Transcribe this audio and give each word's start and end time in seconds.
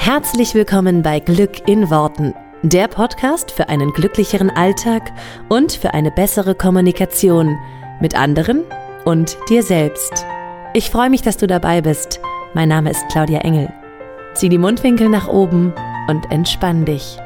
Herzlich 0.00 0.54
willkommen 0.54 1.02
bei 1.02 1.18
Glück 1.18 1.68
in 1.68 1.90
Worten, 1.90 2.32
der 2.62 2.86
Podcast 2.86 3.50
für 3.50 3.68
einen 3.68 3.92
glücklicheren 3.92 4.48
Alltag 4.48 5.12
und 5.50 5.72
für 5.72 5.92
eine 5.92 6.10
bessere 6.10 6.54
Kommunikation 6.54 7.58
mit 8.00 8.14
anderen 8.14 8.64
und 9.04 9.36
dir 9.50 9.62
selbst. 9.62 10.24
Ich 10.72 10.88
freue 10.88 11.10
mich, 11.10 11.20
dass 11.22 11.36
du 11.36 11.46
dabei 11.46 11.82
bist. 11.82 12.20
Mein 12.54 12.70
Name 12.70 12.90
ist 12.90 13.04
Claudia 13.10 13.40
Engel. 13.40 13.70
Zieh 14.34 14.48
die 14.48 14.56
Mundwinkel 14.56 15.10
nach 15.10 15.28
oben 15.28 15.74
und 16.08 16.30
entspann 16.30 16.86
dich. 16.86 17.18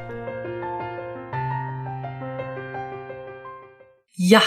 Ja, 4.14 4.43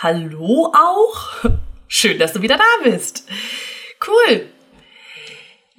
hallo 0.00 0.72
auch. 0.74 1.50
Schön, 1.88 2.18
dass 2.18 2.34
du 2.34 2.42
wieder 2.42 2.58
da 2.58 2.88
bist. 2.90 3.26
Cool. 4.06 4.50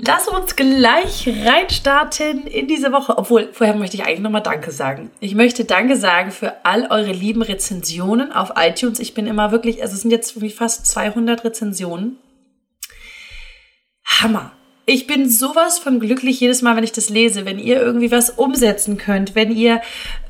Lass 0.03 0.27
uns 0.27 0.55
gleich 0.55 1.27
reinstarten 1.27 2.47
in 2.47 2.67
diese 2.67 2.91
Woche. 2.91 3.17
Obwohl, 3.17 3.53
vorher 3.53 3.75
möchte 3.75 3.97
ich 3.97 4.03
eigentlich 4.03 4.21
nochmal 4.21 4.41
Danke 4.41 4.71
sagen. 4.71 5.11
Ich 5.19 5.35
möchte 5.35 5.63
Danke 5.63 5.95
sagen 5.95 6.31
für 6.31 6.65
all 6.65 6.87
eure 6.89 7.11
lieben 7.11 7.43
Rezensionen 7.43 8.31
auf 8.31 8.53
iTunes. 8.55 8.99
Ich 8.99 9.13
bin 9.13 9.27
immer 9.27 9.51
wirklich, 9.51 9.81
also 9.83 9.93
es 9.93 10.01
sind 10.01 10.09
jetzt 10.09 10.35
fast 10.55 10.87
200 10.87 11.43
Rezensionen. 11.43 12.17
Hammer. 14.03 14.53
Ich 14.87 15.05
bin 15.05 15.29
sowas 15.29 15.77
von 15.77 15.99
glücklich 15.99 16.39
jedes 16.39 16.63
Mal, 16.63 16.75
wenn 16.75 16.83
ich 16.83 16.91
das 16.91 17.09
lese, 17.09 17.45
wenn 17.45 17.59
ihr 17.59 17.79
irgendwie 17.79 18.11
was 18.11 18.31
umsetzen 18.31 18.97
könnt, 18.97 19.35
wenn 19.35 19.55
ihr 19.55 19.79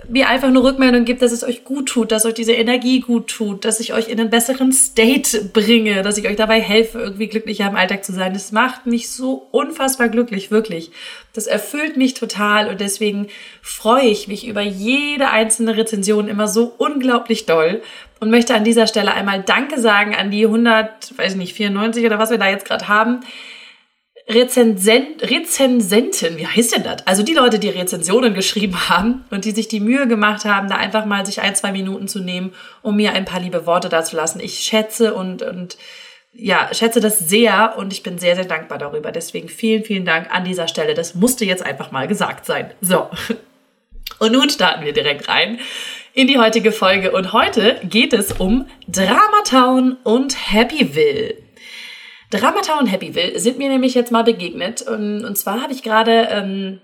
mir 0.10 0.27
einfach 0.27 0.50
eine 0.50 0.62
Rückmeldung 0.62 1.05
gibt, 1.05 1.22
dass 1.22 1.32
es 1.32 1.44
euch 1.46 1.64
gut 1.64 1.88
tut, 1.88 2.12
dass 2.12 2.26
euch 2.26 2.34
diese 2.34 2.52
Energie 2.52 3.00
gut 3.00 3.27
tut, 3.27 3.64
dass 3.64 3.80
ich 3.80 3.94
euch 3.94 4.10
in 4.10 4.20
einen 4.20 4.30
besseren 4.30 4.74
State 4.74 5.46
bringe, 5.54 6.02
dass 6.02 6.18
ich 6.18 6.27
euch 6.27 6.36
dabei 6.36 6.60
helfe, 6.60 7.00
irgendwie 7.00 7.27
glücklicher 7.27 7.66
im 7.68 7.77
Alltag 7.77 8.04
zu 8.04 8.12
sein. 8.12 8.34
Das 8.34 8.52
macht 8.52 8.86
mich 8.86 9.10
so 9.10 9.48
unfassbar 9.52 10.10
glücklich, 10.10 10.52
wirklich. 10.52 10.91
Das 11.32 11.48
erfüllt 11.48 11.96
mich 11.96 12.13
total 12.13 12.68
und 12.68 12.82
deswegen 12.82 13.27
freue 13.62 14.08
ich 14.08 14.27
mich 14.27 14.46
über 14.46 14.62
jede 14.62 15.29
einzelne 15.29 15.77
Rezension 15.77 16.27
immer 16.27 16.49
so 16.49 16.74
unglaublich 16.77 17.46
doll 17.46 17.82
und 18.20 18.32
möchte 18.32 18.54
an 18.54 18.66
dieser 18.66 18.88
Stelle 18.88 19.13
einmal 19.13 19.44
Danke 19.44 19.79
sagen 19.79 20.13
an 20.13 20.29
die 20.29 20.46
100, 20.46 21.18
weiß 21.18 21.34
ich 21.34 21.38
nicht, 21.38 21.54
94 21.54 22.05
oder 22.05 22.20
was 22.20 22.32
wir 22.32 22.38
da 22.38 22.49
jetzt 22.49 22.66
gerade 22.66 22.90
haben 22.90 23.22
Rezensent, 24.34 25.24
Rezensenten, 25.24 26.37
wie 26.37 26.48
heißt 26.48 26.76
denn 26.76 26.84
das? 26.84 27.05
Also 27.05 27.24
die 27.24 27.34
Leute, 27.34 27.60
die 27.60 27.70
Rezensionen 27.70 28.34
geschrieben 28.34 28.90
haben 28.90 29.26
und 29.29 29.46
die 29.46 29.51
sich 29.51 29.68
die 29.68 29.79
Mühe 29.79 30.07
gemacht 30.07 30.46
haben, 30.46 30.70
da 30.70 30.76
einfach 30.76 31.05
mal 31.05 31.26
sich 31.26 31.41
ein, 31.41 31.55
zwei 31.55 31.71
Minuten 31.71 32.07
zu 32.07 32.20
nehmen, 32.20 32.54
um 32.82 32.96
mir 32.96 33.13
ein 33.13 33.26
paar 33.26 33.40
liebe 33.40 33.65
Worte 33.65 33.90
dazu 33.90 34.15
lassen. 34.15 34.40
Ich 34.40 34.60
schätze 34.60 35.13
und, 35.13 35.41
und 35.41 35.77
ja, 36.34 36.70
schätze 36.73 37.01
das 37.01 37.20
sehr 37.20 37.76
und 37.77 37.91
ich 37.91 38.04
bin 38.04 38.18
sehr, 38.18 38.35
sehr 38.35 38.46
dankbar 38.46 38.77
darüber. 38.77 39.12
Deswegen 39.12 39.49
vielen, 39.49 39.84
vielen 39.84 40.05
Dank 40.05 40.34
an 40.34 40.45
dieser 40.45 40.68
Stelle. 40.68 40.93
Das 40.93 41.16
musste 41.16 41.43
jetzt 41.45 41.66
einfach 41.66 41.91
mal 41.91 42.07
gesagt 42.07 42.45
sein. 42.45 42.71
So. 42.79 43.10
Und 44.20 44.32
nun 44.34 44.49
starten 44.49 44.85
wir 44.85 44.93
direkt 44.93 45.27
rein 45.27 45.60
in 46.13 46.27
die 46.27 46.38
heutige 46.38 46.71
Folge. 46.71 47.12
Und 47.12 47.34
heute 47.34 47.79
geht 47.84 48.13
es 48.13 48.32
um 48.32 48.68
Dramatown 48.88 49.98
und 50.04 50.35
Happyville. 50.51 51.35
Dramata 52.32 52.79
und 52.79 52.87
Happyville 52.87 53.40
sind 53.40 53.57
mir 53.57 53.70
nämlich 53.70 53.93
jetzt 53.93 54.12
mal 54.12 54.24
begegnet. 54.24 54.82
Und, 54.82 55.24
und 55.26 55.37
zwar 55.37 55.62
habe 55.62 55.74
ich 55.74 55.84
gerade 55.84 56.29
ähm, 56.32 56.79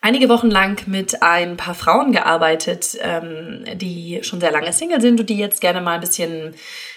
einige 0.00 0.28
Wochen 0.28 0.50
lang 0.50 0.82
mit 0.86 1.22
ein 1.22 1.56
paar 1.56 1.74
Frauen 1.74 2.12
gearbeitet, 2.12 2.98
ähm, 3.00 3.64
die 3.74 4.20
schon 4.22 4.40
sehr 4.40 4.50
lange 4.50 4.72
Single 4.72 5.00
sind 5.00 5.20
und 5.20 5.28
die 5.28 5.38
jetzt 5.38 5.60
gerne 5.60 5.82
mal 5.82 5.94
ein 5.94 6.00
bisschen 6.00 6.54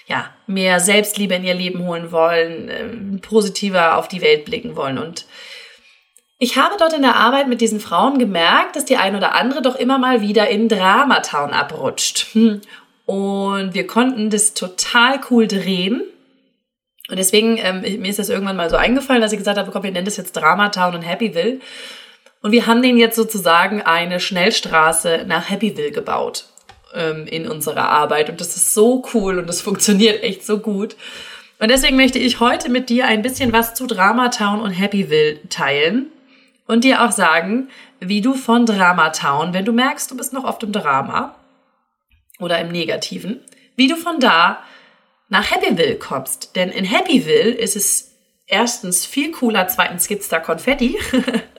ja, 0.07 0.29
mehr 0.47 0.79
Selbstliebe 0.79 1.35
in 1.35 1.43
ihr 1.43 1.53
Leben 1.53 1.85
holen 1.85 2.11
wollen, 2.11 2.69
ähm, 2.69 3.19
positiver 3.21 3.97
auf 3.97 4.07
die 4.07 4.21
Welt 4.21 4.45
blicken 4.45 4.77
wollen. 4.77 4.97
Und 4.97 5.25
ich 6.39 6.55
habe 6.55 6.75
dort 6.79 6.93
in 6.93 7.01
der 7.01 7.17
Arbeit 7.17 7.49
mit 7.49 7.59
diesen 7.59 7.81
Frauen 7.81 8.19
gemerkt, 8.19 8.77
dass 8.77 8.85
die 8.85 8.97
ein 8.97 9.15
oder 9.17 9.35
andere 9.35 9.61
doch 9.61 9.75
immer 9.75 9.97
mal 9.97 10.21
wieder 10.21 10.49
in 10.49 10.69
Dramatown 10.69 11.51
abrutscht. 11.51 12.27
Hm. 12.33 12.61
Und 13.05 13.73
wir 13.73 13.85
konnten 13.85 14.29
das 14.29 14.53
total 14.53 15.19
cool 15.29 15.47
drehen 15.47 16.03
und 17.09 17.17
deswegen, 17.17 17.57
ähm, 17.57 17.81
mir 17.81 18.09
ist 18.09 18.19
das 18.19 18.29
irgendwann 18.29 18.57
mal 18.57 18.69
so 18.69 18.75
eingefallen, 18.75 19.21
dass 19.21 19.31
ich 19.31 19.37
gesagt 19.37 19.57
habe, 19.57 19.71
komm, 19.71 19.83
wir 19.83 19.91
nennen 19.91 20.05
das 20.05 20.17
jetzt 20.17 20.33
Dramatown 20.33 20.95
und 20.95 21.03
Happyville. 21.03 21.59
Und 22.41 22.51
wir 22.51 22.67
haben 22.67 22.81
denen 22.81 22.97
jetzt 22.97 23.15
sozusagen 23.15 23.81
eine 23.81 24.19
Schnellstraße 24.19 25.23
nach 25.25 25.49
Happyville 25.49 25.91
gebaut 25.91 26.45
ähm, 26.93 27.25
in 27.25 27.47
unserer 27.47 27.89
Arbeit. 27.89 28.29
Und 28.29 28.41
das 28.41 28.55
ist 28.55 28.73
so 28.73 29.03
cool 29.13 29.39
und 29.39 29.47
das 29.47 29.61
funktioniert 29.61 30.21
echt 30.21 30.45
so 30.45 30.59
gut. 30.59 30.95
Und 31.59 31.71
deswegen 31.71 31.95
möchte 31.95 32.19
ich 32.19 32.39
heute 32.39 32.69
mit 32.69 32.89
dir 32.89 33.05
ein 33.05 33.21
bisschen 33.21 33.53
was 33.53 33.73
zu 33.73 33.87
Dramatown 33.87 34.59
und 34.61 34.71
Happyville 34.71 35.39
teilen 35.49 36.07
und 36.67 36.83
dir 36.83 37.03
auch 37.03 37.11
sagen, 37.11 37.69
wie 37.99 38.21
du 38.21 38.35
von 38.35 38.65
Dramatown, 38.65 39.53
wenn 39.53 39.65
du 39.65 39.71
merkst, 39.71 40.11
du 40.11 40.17
bist 40.17 40.33
noch 40.33 40.43
oft 40.43 40.61
im 40.61 40.71
Drama 40.71 41.35
oder 42.39 42.59
im 42.59 42.67
Negativen, 42.67 43.39
wie 43.75 43.87
du 43.87 43.95
von 43.95 44.19
da 44.19 44.61
nach 45.29 45.51
Happyville 45.51 45.95
kommst. 45.95 46.55
Denn 46.55 46.69
in 46.69 46.85
Happyville 46.85 47.51
ist 47.51 47.75
es 47.75 48.15
erstens 48.47 49.05
viel 49.05 49.31
cooler, 49.31 49.67
zweitens 49.67 50.07
gibt's 50.07 50.29
da 50.29 50.39
Konfetti 50.39 50.97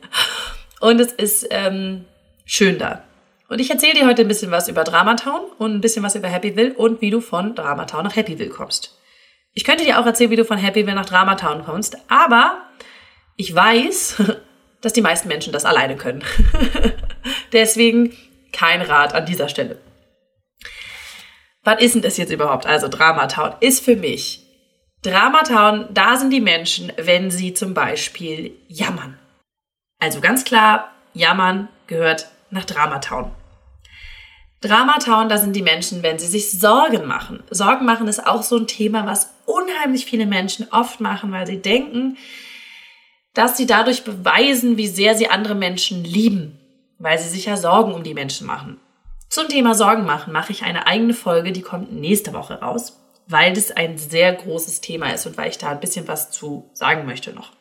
und 0.81 1.01
es 1.01 1.13
ist 1.13 1.47
ähm, 1.51 2.05
schön 2.45 2.79
da. 2.79 3.05
Und 3.49 3.61
ich 3.61 3.71
erzähle 3.71 3.95
dir 3.95 4.07
heute 4.07 4.23
ein 4.23 4.29
bisschen 4.29 4.51
was 4.51 4.69
über 4.69 4.85
Dramatown 4.85 5.41
und 5.59 5.75
ein 5.75 5.81
bisschen 5.81 6.03
was 6.03 6.15
über 6.15 6.29
Happyville 6.29 6.75
und 6.75 7.01
wie 7.01 7.11
du 7.11 7.21
von 7.21 7.55
Dramatown 7.55 8.05
nach 8.05 8.17
Happyville 8.17 8.51
kommst. 8.51 8.99
Ich 9.55 9.65
könnte 9.65 9.85
dir 9.85 9.99
auch 9.99 10.07
erzählen, 10.07 10.31
wie 10.31 10.37
du 10.37 10.45
von 10.45 10.59
Happyville 10.59 10.95
nach 10.95 11.07
Dramatown 11.07 11.65
kommst, 11.65 11.97
aber 12.09 12.63
ich 13.37 13.55
weiß, 13.55 14.23
dass 14.81 14.93
die 14.93 15.03
meisten 15.03 15.29
Menschen 15.29 15.53
das 15.53 15.65
alleine 15.65 15.97
können. 15.97 16.23
Deswegen 17.53 18.17
kein 18.53 18.83
Rat 18.83 19.15
an 19.15 19.27
dieser 19.27 19.49
Stelle. 19.49 19.79
Was 21.65 21.83
ist 21.83 21.95
denn 21.95 22.03
das 22.03 22.17
jetzt 22.17 22.33
überhaupt? 22.33 22.67
Also 22.67 22.89
Dramatown 22.89 23.55
ist 23.61 23.85
für 23.85 23.97
mich. 23.97 24.45
Dramatown, 25.03 25.87
da 25.91 26.17
sind 26.17 26.31
die 26.31 26.41
Menschen, 26.41 26.93
wenn 26.97 27.31
sie 27.31 27.55
zum 27.55 27.75
Beispiel 27.75 28.57
jammern. 28.67 29.19
Also 30.01 30.21
ganz 30.21 30.45
klar, 30.45 30.93
jammern 31.13 31.69
gehört 31.87 32.29
nach 32.51 32.65
Dramatown. 32.65 33.33
Dramatown, 34.61 35.29
da 35.29 35.39
sind 35.39 35.55
die 35.55 35.63
Menschen, 35.63 36.03
wenn 36.03 36.19
sie 36.19 36.27
sich 36.27 36.51
Sorgen 36.51 37.07
machen. 37.07 37.45
Sorgen 37.51 37.87
machen 37.87 38.09
ist 38.09 38.27
auch 38.27 38.43
so 38.43 38.57
ein 38.57 38.67
Thema, 38.67 39.07
was 39.07 39.33
unheimlich 39.47 40.05
viele 40.05 40.27
Menschen 40.27 40.67
oft 40.73 41.01
machen, 41.01 41.31
weil 41.31 41.47
sie 41.47 41.63
denken, 41.63 42.17
dass 43.35 43.57
sie 43.57 43.67
dadurch 43.67 44.03
beweisen, 44.03 44.77
wie 44.77 44.89
sehr 44.89 45.15
sie 45.15 45.31
andere 45.31 45.55
Menschen 45.55 46.03
lieben, 46.03 46.59
weil 46.99 47.19
sie 47.19 47.29
sich 47.29 47.45
ja 47.45 47.57
Sorgen 47.57 47.93
um 47.95 48.03
die 48.03 48.15
Menschen 48.15 48.49
machen. 48.49 48.81
Zum 49.29 49.49
Thema 49.49 49.75
Sorgen 49.75 50.05
machen 50.05 50.33
mache 50.33 50.53
ich 50.53 50.63
eine 50.63 50.87
eigene 50.87 51.15
Folge, 51.15 51.53
die 51.53 51.63
kommt 51.63 51.93
nächste 51.93 52.33
Woche 52.33 52.61
raus, 52.61 52.99
weil 53.27 53.53
das 53.53 53.71
ein 53.71 53.99
sehr 53.99 54.33
großes 54.33 54.81
Thema 54.81 55.13
ist 55.13 55.27
und 55.27 55.37
weil 55.37 55.51
ich 55.51 55.59
da 55.59 55.69
ein 55.69 55.81
bisschen 55.81 56.09
was 56.09 56.31
zu 56.31 56.71
sagen 56.73 57.05
möchte 57.05 57.33
noch. 57.33 57.53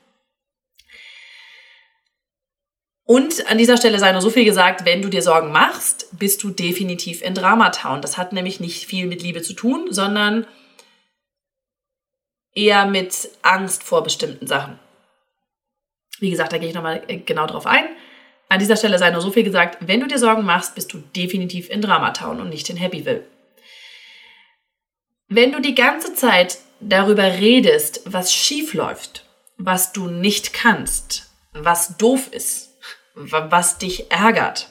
Und 3.04 3.50
an 3.50 3.58
dieser 3.58 3.78
Stelle 3.78 4.00
sei 4.00 4.12
nur 4.12 4.22
so 4.22 4.30
viel 4.30 4.44
gesagt, 4.44 4.84
wenn 4.84 5.02
du 5.02 5.08
dir 5.10 5.22
Sorgen 5.22 5.52
machst, 5.52 6.08
bist 6.20 6.44
du 6.44 6.50
definitiv 6.50 7.22
in 7.22 7.34
Dramatown. 7.34 8.02
Das 8.02 8.18
hat 8.18 8.34
nämlich 8.34 8.60
nicht 8.60 8.86
viel 8.86 9.06
mit 9.08 9.22
Liebe 9.22 9.42
zu 9.42 9.54
tun, 9.54 9.88
sondern 9.92 10.46
eher 12.54 12.86
mit 12.86 13.30
Angst 13.44 13.84
vor 13.84 14.04
bestimmten 14.04 14.46
Sachen. 14.46 14.78
Wie 16.20 16.32
gesagt, 16.32 16.52
da 16.52 16.58
gehe 16.58 16.68
ich 16.68 16.76
nochmal 16.76 17.02
genau 17.26 17.48
drauf 17.48 17.66
ein. 17.66 17.86
An 18.50 18.60
dieser 18.60 18.78
Stelle 18.78 18.98
sei 18.98 19.10
nur 19.12 19.22
so 19.22 19.32
viel 19.32 19.44
gesagt, 19.44 19.78
wenn 19.82 20.00
du 20.00 20.08
dir 20.08 20.20
Sorgen 20.20 20.44
machst, 20.44 20.76
bist 20.76 20.94
du 20.94 21.00
definitiv 21.16 21.70
in 21.70 21.82
Dramatown 21.82 22.40
und 22.40 22.50
nicht 22.50 22.70
in 22.70 22.78
Happyville. 22.78 23.26
Wenn 25.28 25.52
du 25.52 25.60
die 25.60 25.76
ganze 25.76 26.14
Zeit 26.14 26.60
darüber 26.80 27.24
redest, 27.24 28.02
was 28.06 28.34
schief 28.34 28.74
läuft, 28.74 29.26
was 29.58 29.92
du 29.92 30.08
nicht 30.08 30.54
kannst, 30.54 31.30
was 31.54 31.98
doof 31.98 32.30
ist, 32.32 32.76
was 33.16 33.78
dich 33.78 34.12
ärgert, 34.12 34.70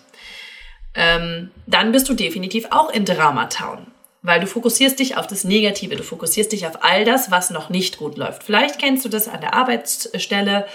ähm, 0.94 1.50
dann 1.66 1.92
bist 1.92 2.08
du 2.08 2.14
definitiv 2.14 2.66
auch 2.70 2.90
in 2.90 3.04
Dramatown. 3.04 3.88
Weil 4.22 4.40
du 4.40 4.46
fokussierst 4.46 4.98
dich 4.98 5.16
auf 5.16 5.26
das 5.26 5.44
Negative, 5.44 5.94
du 5.94 6.02
fokussierst 6.02 6.50
dich 6.50 6.66
auf 6.66 6.82
all 6.82 7.04
das, 7.04 7.30
was 7.30 7.50
noch 7.50 7.68
nicht 7.68 7.98
gut 7.98 8.16
läuft. 8.16 8.42
Vielleicht 8.42 8.78
kennst 8.78 9.04
du 9.04 9.08
das 9.08 9.28
an 9.28 9.40
der 9.40 9.54
Arbeitsstelle, 9.54 10.66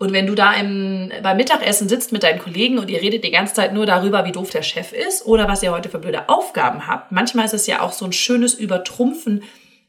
und 0.00 0.14
wenn 0.14 0.26
du 0.26 0.34
da 0.34 0.54
im, 0.54 1.12
beim 1.22 1.36
Mittagessen 1.36 1.86
sitzt 1.86 2.10
mit 2.10 2.22
deinen 2.22 2.38
Kollegen 2.38 2.78
und 2.78 2.88
ihr 2.88 3.02
redet 3.02 3.22
die 3.22 3.30
ganze 3.30 3.52
Zeit 3.52 3.74
nur 3.74 3.84
darüber, 3.84 4.24
wie 4.24 4.32
doof 4.32 4.48
der 4.48 4.62
Chef 4.62 4.94
ist 4.94 5.26
oder 5.26 5.46
was 5.46 5.62
ihr 5.62 5.72
heute 5.72 5.90
für 5.90 5.98
blöde 5.98 6.30
Aufgaben 6.30 6.86
habt, 6.86 7.12
manchmal 7.12 7.44
ist 7.44 7.52
es 7.52 7.66
ja 7.66 7.82
auch 7.82 7.92
so 7.92 8.06
ein 8.06 8.14
schönes 8.14 8.54
Übertrumpfen. 8.54 9.42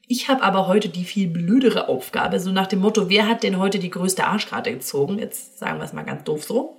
Ich 0.10 0.28
habe 0.28 0.44
aber 0.44 0.68
heute 0.68 0.90
die 0.90 1.06
viel 1.06 1.30
blödere 1.30 1.88
Aufgabe, 1.88 2.42
so 2.42 2.52
nach 2.52 2.68
dem 2.68 2.80
Motto, 2.80 3.08
wer 3.08 3.26
hat 3.26 3.44
denn 3.44 3.58
heute 3.58 3.80
die 3.80 3.90
größte 3.90 4.26
Arschkarte 4.26 4.74
gezogen? 4.74 5.18
Jetzt 5.18 5.60
sagen 5.60 5.80
wir 5.80 5.86
es 5.86 5.94
mal 5.94 6.04
ganz 6.04 6.26
doof 6.26 6.44
so. 6.44 6.76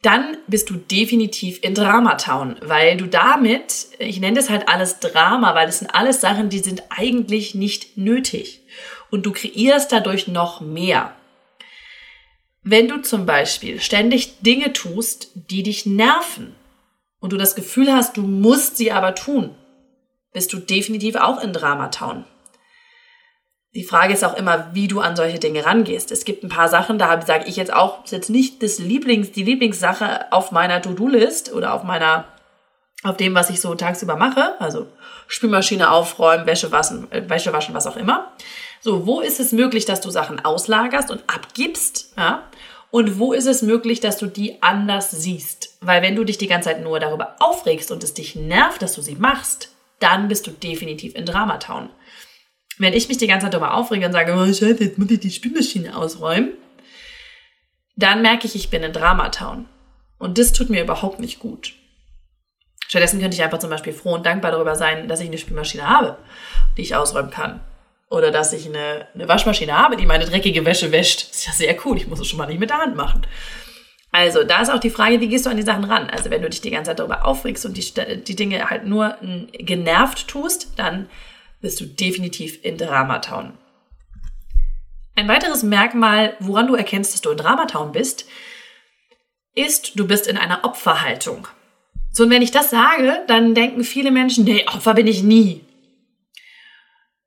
Dann 0.00 0.38
bist 0.46 0.70
du 0.70 0.76
definitiv 0.76 1.62
in 1.62 1.74
Dramatown, 1.74 2.56
weil 2.62 2.96
du 2.96 3.06
damit, 3.06 3.88
ich 3.98 4.18
nenne 4.18 4.36
das 4.36 4.48
halt 4.48 4.70
alles 4.70 4.98
Drama, 4.98 5.54
weil 5.54 5.68
es 5.68 5.80
sind 5.80 5.94
alles 5.94 6.22
Sachen, 6.22 6.48
die 6.48 6.60
sind 6.60 6.84
eigentlich 6.88 7.54
nicht 7.54 7.98
nötig. 7.98 8.62
Und 9.10 9.26
du 9.26 9.32
kreierst 9.32 9.92
dadurch 9.92 10.26
noch 10.26 10.62
mehr. 10.62 11.12
Wenn 12.64 12.88
du 12.88 13.02
zum 13.02 13.26
Beispiel 13.26 13.78
ständig 13.80 14.40
Dinge 14.40 14.72
tust, 14.72 15.28
die 15.34 15.62
dich 15.62 15.84
nerven 15.84 16.54
und 17.20 17.32
du 17.32 17.36
das 17.36 17.54
Gefühl 17.54 17.92
hast, 17.92 18.16
du 18.16 18.22
musst 18.22 18.78
sie 18.78 18.90
aber 18.90 19.14
tun, 19.14 19.54
bist 20.32 20.52
du 20.52 20.58
definitiv 20.58 21.16
auch 21.16 21.42
in 21.42 21.52
Dramatown. 21.52 22.24
Die 23.74 23.84
Frage 23.84 24.14
ist 24.14 24.24
auch 24.24 24.36
immer, 24.36 24.70
wie 24.72 24.88
du 24.88 25.00
an 25.00 25.16
solche 25.16 25.40
Dinge 25.40 25.66
rangehst. 25.66 26.10
Es 26.10 26.24
gibt 26.24 26.42
ein 26.42 26.48
paar 26.48 26.68
Sachen, 26.68 26.96
da 26.96 27.20
sage 27.22 27.46
ich 27.46 27.56
jetzt 27.56 27.72
auch, 27.72 28.04
ist 28.04 28.12
jetzt 28.12 28.30
nicht 28.30 28.62
das 28.62 28.78
Lieblings, 28.78 29.32
die 29.32 29.42
Lieblingssache 29.42 30.32
auf 30.32 30.52
meiner 30.52 30.80
To-Do-List 30.80 31.52
oder 31.52 31.74
auf 31.74 31.82
meiner, 31.82 32.24
auf 33.04 33.16
dem, 33.16 33.34
was 33.34 33.50
ich 33.50 33.60
so 33.60 33.74
tagsüber 33.76 34.16
mache. 34.16 34.60
Also 34.60 34.88
Spülmaschine 35.28 35.92
aufräumen, 35.92 36.46
Wäsche 36.46 36.72
waschen, 36.72 37.10
äh, 37.12 37.28
Wäsche 37.28 37.52
waschen, 37.52 37.74
was 37.74 37.86
auch 37.86 37.96
immer. 37.96 38.32
So, 38.80 39.06
wo 39.06 39.20
ist 39.20 39.38
es 39.38 39.52
möglich, 39.52 39.84
dass 39.84 40.00
du 40.00 40.10
Sachen 40.10 40.44
auslagerst 40.44 41.12
und 41.12 41.22
abgibst? 41.28 42.12
Ja? 42.16 42.42
Und 42.90 43.18
wo 43.20 43.32
ist 43.32 43.46
es 43.46 43.62
möglich, 43.62 44.00
dass 44.00 44.18
du 44.18 44.26
die 44.26 44.60
anders 44.60 45.12
siehst? 45.12 45.76
Weil 45.80 46.02
wenn 46.02 46.16
du 46.16 46.24
dich 46.24 46.38
die 46.38 46.48
ganze 46.48 46.70
Zeit 46.70 46.82
nur 46.82 46.98
darüber 46.98 47.36
aufregst 47.38 47.92
und 47.92 48.02
es 48.02 48.14
dich 48.14 48.34
nervt, 48.34 48.82
dass 48.82 48.94
du 48.94 49.02
sie 49.02 49.14
machst, 49.14 49.70
dann 50.00 50.26
bist 50.26 50.46
du 50.46 50.50
definitiv 50.50 51.14
in 51.14 51.24
Dramatown 51.24 51.90
wenn 52.78 52.92
ich 52.92 53.08
mich 53.08 53.18
die 53.18 53.26
ganze 53.26 53.46
Zeit 53.46 53.54
darüber 53.54 53.74
aufrege 53.74 54.06
und 54.06 54.12
sage, 54.12 54.34
oh 54.34 54.46
Scheiße, 54.46 54.82
jetzt 54.82 54.98
muss 54.98 55.10
ich 55.10 55.20
die 55.20 55.30
Spülmaschine 55.30 55.96
ausräumen, 55.96 56.52
dann 57.96 58.22
merke 58.22 58.46
ich, 58.46 58.54
ich 58.54 58.70
bin 58.70 58.82
in 58.82 58.92
Dramatown. 58.92 59.66
Und 60.18 60.38
das 60.38 60.52
tut 60.52 60.70
mir 60.70 60.82
überhaupt 60.82 61.20
nicht 61.20 61.38
gut. 61.38 61.74
Stattdessen 62.88 63.20
könnte 63.20 63.34
ich 63.36 63.42
einfach 63.42 63.58
zum 63.58 63.70
Beispiel 63.70 63.92
froh 63.92 64.14
und 64.14 64.26
dankbar 64.26 64.50
darüber 64.50 64.76
sein, 64.76 65.08
dass 65.08 65.20
ich 65.20 65.26
eine 65.26 65.38
Spülmaschine 65.38 65.88
habe, 65.88 66.18
die 66.76 66.82
ich 66.82 66.94
ausräumen 66.94 67.30
kann. 67.30 67.60
Oder 68.10 68.30
dass 68.30 68.52
ich 68.52 68.66
eine, 68.66 69.08
eine 69.14 69.28
Waschmaschine 69.28 69.76
habe, 69.76 69.96
die 69.96 70.06
meine 70.06 70.26
dreckige 70.26 70.64
Wäsche 70.64 70.92
wäscht. 70.92 71.30
Das 71.30 71.38
ist 71.38 71.46
ja 71.46 71.52
sehr 71.52 71.76
cool. 71.84 71.96
Ich 71.96 72.06
muss 72.06 72.20
es 72.20 72.28
schon 72.28 72.38
mal 72.38 72.46
nicht 72.46 72.60
mit 72.60 72.70
der 72.70 72.78
Hand 72.78 72.96
machen. 72.96 73.26
Also, 74.12 74.44
da 74.44 74.62
ist 74.62 74.70
auch 74.70 74.78
die 74.78 74.90
Frage, 74.90 75.20
wie 75.20 75.26
gehst 75.26 75.46
du 75.46 75.50
an 75.50 75.56
die 75.56 75.64
Sachen 75.64 75.84
ran? 75.84 76.08
Also, 76.08 76.30
wenn 76.30 76.40
du 76.40 76.48
dich 76.48 76.60
die 76.60 76.70
ganze 76.70 76.90
Zeit 76.90 77.00
darüber 77.00 77.24
aufregst 77.24 77.66
und 77.66 77.76
die, 77.76 78.22
die 78.22 78.36
Dinge 78.36 78.70
halt 78.70 78.86
nur 78.86 79.16
genervt 79.52 80.28
tust, 80.28 80.68
dann 80.76 81.08
bist 81.60 81.80
du 81.80 81.86
definitiv 81.86 82.62
in 82.62 82.78
Dramatown. 82.78 83.58
Ein 85.16 85.28
weiteres 85.28 85.64
Merkmal, 85.64 86.36
woran 86.38 86.66
du 86.68 86.76
erkennst, 86.76 87.14
dass 87.14 87.22
du 87.22 87.30
in 87.30 87.38
Dramatown 87.38 87.90
bist, 87.90 88.26
ist, 89.54 89.98
du 89.98 90.06
bist 90.06 90.26
in 90.26 90.36
einer 90.36 90.64
Opferhaltung. 90.64 91.48
So, 92.14 92.22
und 92.22 92.30
wenn 92.30 92.42
ich 92.42 92.52
das 92.52 92.70
sage, 92.70 93.24
dann 93.26 93.56
denken 93.56 93.82
viele 93.82 94.12
Menschen, 94.12 94.44
nee, 94.44 94.64
Opfer 94.68 94.94
bin 94.94 95.08
ich 95.08 95.24
nie. 95.24 95.64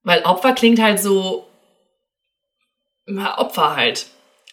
Weil 0.03 0.21
Opfer 0.21 0.53
klingt 0.53 0.79
halt 0.81 1.01
so, 1.01 1.45
Opfer 3.05 3.75
halt. 3.75 4.07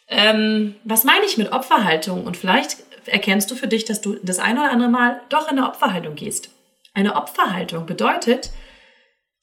Ähm, 0.08 0.74
was 0.82 1.04
meine 1.04 1.24
ich 1.24 1.38
mit 1.38 1.52
Opferhaltung? 1.52 2.26
Und 2.26 2.36
vielleicht 2.36 2.78
erkennst 3.06 3.48
du 3.52 3.54
für 3.54 3.68
dich, 3.68 3.84
dass 3.84 4.00
du 4.00 4.16
das 4.24 4.40
ein 4.40 4.58
oder 4.58 4.72
andere 4.72 4.90
Mal 4.90 5.20
doch 5.28 5.44
in 5.44 5.56
eine 5.56 5.68
Opferhaltung 5.68 6.16
gehst. 6.16 6.50
Eine 6.94 7.14
Opferhaltung 7.14 7.86
bedeutet, 7.86 8.50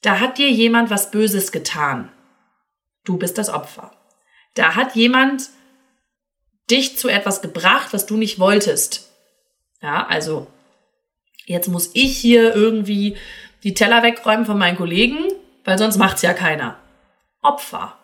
da 0.02 0.20
hat 0.20 0.36
dir 0.36 0.50
jemand 0.50 0.90
was 0.90 1.10
Böses 1.10 1.52
getan. 1.52 2.12
Du 3.04 3.16
bist 3.16 3.38
das 3.38 3.48
Opfer. 3.48 3.92
Da 4.54 4.74
hat 4.74 4.94
jemand 4.94 5.48
dich 6.70 6.98
zu 6.98 7.08
etwas 7.08 7.40
gebracht, 7.40 7.94
was 7.94 8.04
du 8.04 8.18
nicht 8.18 8.38
wolltest. 8.38 9.10
Ja, 9.80 10.06
also 10.06 10.48
jetzt 11.46 11.68
muss 11.68 11.90
ich 11.94 12.16
hier 12.16 12.54
irgendwie 12.54 13.16
die 13.62 13.74
Teller 13.74 14.02
wegräumen 14.02 14.46
von 14.46 14.58
meinen 14.58 14.76
Kollegen, 14.76 15.18
weil 15.64 15.78
sonst 15.78 15.96
macht's 15.96 16.22
ja 16.22 16.34
keiner. 16.34 16.78
Opfer. 17.42 17.98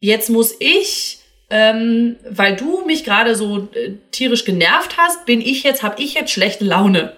Jetzt 0.00 0.28
muss 0.28 0.54
ich, 0.58 1.18
ähm, 1.50 2.16
weil 2.28 2.56
du 2.56 2.84
mich 2.84 3.04
gerade 3.04 3.34
so 3.34 3.68
äh, 3.72 3.96
tierisch 4.10 4.44
genervt 4.44 4.96
hast, 4.98 5.24
bin 5.24 5.40
ich 5.40 5.62
jetzt, 5.62 5.82
habe 5.82 6.00
ich 6.02 6.14
jetzt 6.14 6.30
schlechte 6.30 6.64
Laune. 6.64 7.16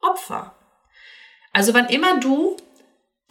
Opfer. 0.00 0.54
Also 1.52 1.74
wann 1.74 1.88
immer 1.88 2.20
du 2.20 2.56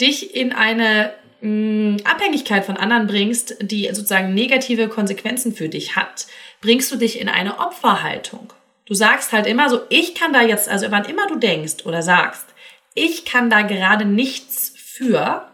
dich 0.01 0.35
in 0.35 0.53
eine 0.53 1.13
mh, 1.41 1.49
mm, 1.49 1.97
Abhängigkeit 2.03 2.65
von 2.65 2.77
anderen 2.77 3.07
bringst, 3.07 3.57
die 3.61 3.87
sozusagen 3.93 4.33
negative 4.33 4.89
Konsequenzen 4.89 5.53
für 5.53 5.69
dich 5.69 5.95
hat, 5.95 6.27
bringst 6.61 6.91
du 6.91 6.95
dich 6.95 7.19
in 7.19 7.29
eine 7.29 7.59
Opferhaltung. 7.59 8.53
Du 8.87 8.93
sagst 8.93 9.33
halt 9.33 9.45
immer 9.45 9.69
so, 9.69 9.81
ich 9.89 10.15
kann 10.15 10.33
da 10.33 10.41
jetzt, 10.41 10.69
also 10.69 10.89
wann 10.91 11.05
immer 11.05 11.27
du 11.27 11.35
denkst 11.35 11.85
oder 11.85 12.01
sagst, 12.01 12.45
ich 12.93 13.25
kann 13.25 13.49
da 13.49 13.61
gerade 13.61 14.05
nichts 14.05 14.73
für, 14.77 15.47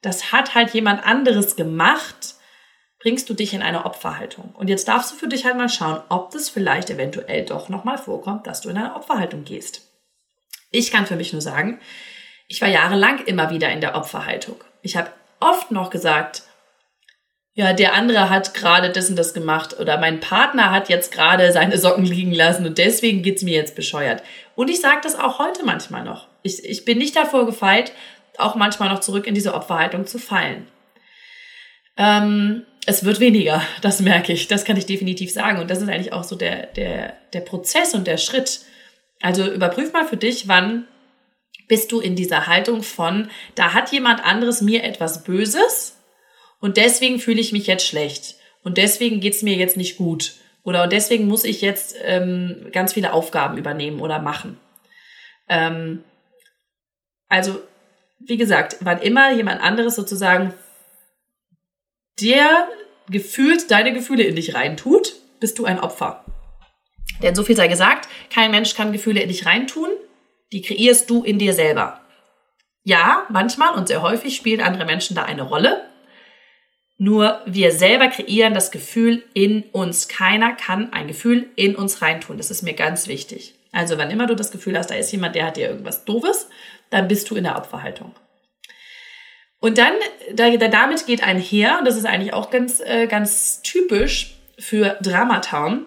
das 0.00 0.32
hat 0.32 0.54
halt 0.54 0.70
jemand 0.70 1.04
anderes 1.04 1.56
gemacht, 1.56 2.36
bringst 3.00 3.28
du 3.28 3.34
dich 3.34 3.52
in 3.52 3.62
eine 3.62 3.84
Opferhaltung. 3.84 4.54
Und 4.56 4.68
jetzt 4.68 4.88
darfst 4.88 5.12
du 5.12 5.16
für 5.16 5.28
dich 5.28 5.44
halt 5.44 5.56
mal 5.56 5.68
schauen, 5.68 6.00
ob 6.08 6.30
das 6.30 6.48
vielleicht 6.48 6.88
eventuell 6.88 7.44
doch 7.44 7.68
nochmal 7.68 7.98
vorkommt, 7.98 8.46
dass 8.46 8.60
du 8.60 8.68
in 8.68 8.78
eine 8.78 8.94
Opferhaltung 8.94 9.44
gehst. 9.44 9.82
Ich 10.70 10.90
kann 10.90 11.06
für 11.06 11.16
mich 11.16 11.32
nur 11.32 11.42
sagen, 11.42 11.80
ich 12.46 12.62
war 12.62 12.68
jahrelang 12.68 13.24
immer 13.24 13.50
wieder 13.50 13.70
in 13.70 13.80
der 13.80 13.94
Opferhaltung. 13.96 14.56
Ich 14.82 14.96
habe 14.96 15.10
oft 15.40 15.70
noch 15.70 15.90
gesagt, 15.90 16.42
ja, 17.58 17.72
der 17.72 17.94
andere 17.94 18.30
hat 18.30 18.54
gerade 18.54 18.90
das 18.90 19.10
und 19.10 19.16
das 19.16 19.34
gemacht 19.34 19.80
oder 19.80 19.98
mein 19.98 20.20
Partner 20.20 20.70
hat 20.70 20.88
jetzt 20.88 21.10
gerade 21.10 21.50
seine 21.50 21.76
Socken 21.76 22.04
liegen 22.04 22.32
lassen 22.32 22.64
und 22.64 22.78
deswegen 22.78 23.24
geht's 23.24 23.42
mir 23.42 23.56
jetzt 23.56 23.74
bescheuert. 23.74 24.22
Und 24.54 24.70
ich 24.70 24.80
sage 24.80 25.00
das 25.02 25.18
auch 25.18 25.40
heute 25.40 25.64
manchmal 25.64 26.04
noch. 26.04 26.28
Ich, 26.44 26.64
ich 26.64 26.84
bin 26.84 26.98
nicht 26.98 27.16
davor 27.16 27.46
gefeit, 27.46 27.90
auch 28.36 28.54
manchmal 28.54 28.90
noch 28.90 29.00
zurück 29.00 29.26
in 29.26 29.34
diese 29.34 29.54
Opferhaltung 29.54 30.06
zu 30.06 30.20
fallen. 30.20 30.68
Ähm, 31.96 32.64
es 32.86 33.02
wird 33.02 33.18
weniger, 33.18 33.60
das 33.82 33.98
merke 33.98 34.32
ich, 34.32 34.46
das 34.46 34.64
kann 34.64 34.76
ich 34.76 34.86
definitiv 34.86 35.32
sagen. 35.32 35.58
Und 35.58 35.68
das 35.68 35.82
ist 35.82 35.88
eigentlich 35.88 36.12
auch 36.12 36.22
so 36.22 36.36
der, 36.36 36.66
der, 36.66 37.14
der 37.32 37.40
Prozess 37.40 37.92
und 37.92 38.06
der 38.06 38.18
Schritt. 38.18 38.60
Also 39.20 39.44
überprüf 39.44 39.92
mal 39.92 40.06
für 40.06 40.16
dich, 40.16 40.46
wann 40.46 40.86
bist 41.66 41.90
du 41.90 41.98
in 41.98 42.14
dieser 42.14 42.46
Haltung 42.46 42.84
von, 42.84 43.30
da 43.56 43.74
hat 43.74 43.90
jemand 43.90 44.24
anderes 44.24 44.60
mir 44.60 44.84
etwas 44.84 45.24
Böses 45.24 45.97
und 46.60 46.76
deswegen 46.76 47.18
fühle 47.18 47.40
ich 47.40 47.52
mich 47.52 47.66
jetzt 47.66 47.86
schlecht 47.86 48.36
und 48.62 48.78
deswegen 48.78 49.20
geht's 49.20 49.42
mir 49.42 49.54
jetzt 49.54 49.76
nicht 49.76 49.96
gut 49.96 50.34
oder 50.62 50.86
deswegen 50.86 51.26
muss 51.26 51.44
ich 51.44 51.60
jetzt 51.60 51.96
ähm, 52.02 52.68
ganz 52.72 52.92
viele 52.92 53.12
Aufgaben 53.12 53.58
übernehmen 53.58 54.00
oder 54.00 54.18
machen. 54.18 54.58
Ähm, 55.48 56.04
also, 57.28 57.60
wie 58.18 58.36
gesagt, 58.36 58.76
wann 58.80 59.00
immer 59.00 59.32
jemand 59.32 59.62
anderes 59.62 59.94
sozusagen 59.94 60.54
der 62.20 62.68
gefühlt 63.08 63.70
deine 63.70 63.92
Gefühle 63.92 64.24
in 64.24 64.36
dich 64.36 64.54
reintut, 64.54 65.14
bist 65.40 65.58
du 65.58 65.64
ein 65.64 65.78
Opfer. 65.78 66.24
Denn 67.22 67.34
so 67.34 67.44
viel 67.44 67.56
sei 67.56 67.68
gesagt, 67.68 68.08
kein 68.30 68.50
Mensch 68.50 68.74
kann 68.74 68.92
Gefühle 68.92 69.20
in 69.20 69.28
dich 69.28 69.46
reintun 69.46 69.88
die 70.52 70.62
kreierst 70.62 71.10
du 71.10 71.22
in 71.22 71.38
dir 71.38 71.52
selber. 71.52 72.00
Ja, 72.84 73.26
manchmal 73.28 73.74
und 73.74 73.88
sehr 73.88 74.02
häufig 74.02 74.36
spielen 74.36 74.60
andere 74.60 74.86
Menschen 74.86 75.14
da 75.14 75.24
eine 75.24 75.42
Rolle. 75.42 75.84
Nur 76.98 77.40
wir 77.46 77.72
selber 77.72 78.08
kreieren 78.08 78.54
das 78.54 78.70
Gefühl 78.70 79.22
in 79.32 79.62
uns. 79.72 80.08
Keiner 80.08 80.52
kann 80.52 80.92
ein 80.92 81.06
Gefühl 81.06 81.48
in 81.54 81.76
uns 81.76 82.02
reintun. 82.02 82.36
Das 82.36 82.50
ist 82.50 82.62
mir 82.62 82.74
ganz 82.74 83.06
wichtig. 83.06 83.54
Also 83.72 83.98
wann 83.98 84.10
immer 84.10 84.26
du 84.26 84.34
das 84.34 84.50
Gefühl 84.50 84.76
hast, 84.76 84.90
da 84.90 84.94
ist 84.94 85.12
jemand, 85.12 85.34
der 85.34 85.46
hat 85.46 85.56
dir 85.56 85.68
irgendwas 85.68 86.04
Doofes, 86.04 86.48
dann 86.90 87.06
bist 87.06 87.30
du 87.30 87.36
in 87.36 87.44
der 87.44 87.56
Opferhaltung. 87.56 88.14
Und 89.60 89.78
dann, 89.78 89.92
da, 90.34 90.50
damit 90.56 91.06
geht 91.06 91.22
einher, 91.22 91.78
und 91.78 91.84
das 91.84 91.96
ist 91.96 92.06
eigentlich 92.06 92.32
auch 92.32 92.50
ganz, 92.50 92.80
äh, 92.80 93.06
ganz 93.06 93.62
typisch 93.62 94.34
für 94.58 94.98
Dramatown, 95.00 95.84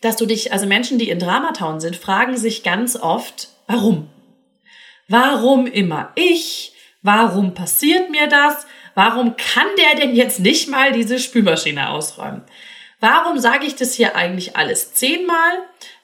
dass 0.00 0.16
du 0.16 0.26
dich, 0.26 0.52
also 0.52 0.66
Menschen, 0.66 0.98
die 0.98 1.10
in 1.10 1.18
Dramatown 1.18 1.80
sind, 1.80 1.96
fragen 1.96 2.36
sich 2.36 2.62
ganz 2.62 2.96
oft, 2.96 3.48
Warum? 3.70 4.08
Warum 5.06 5.68
immer 5.68 6.10
ich? 6.16 6.72
Warum 7.02 7.54
passiert 7.54 8.10
mir 8.10 8.26
das? 8.26 8.66
Warum 9.02 9.36
kann 9.36 9.66
der 9.78 9.98
denn 9.98 10.14
jetzt 10.14 10.40
nicht 10.40 10.68
mal 10.68 10.92
diese 10.92 11.18
Spülmaschine 11.18 11.88
ausräumen? 11.88 12.42
Warum 13.00 13.38
sage 13.38 13.64
ich 13.64 13.74
das 13.74 13.94
hier 13.94 14.14
eigentlich 14.14 14.56
alles 14.58 14.92
zehnmal? 14.92 15.52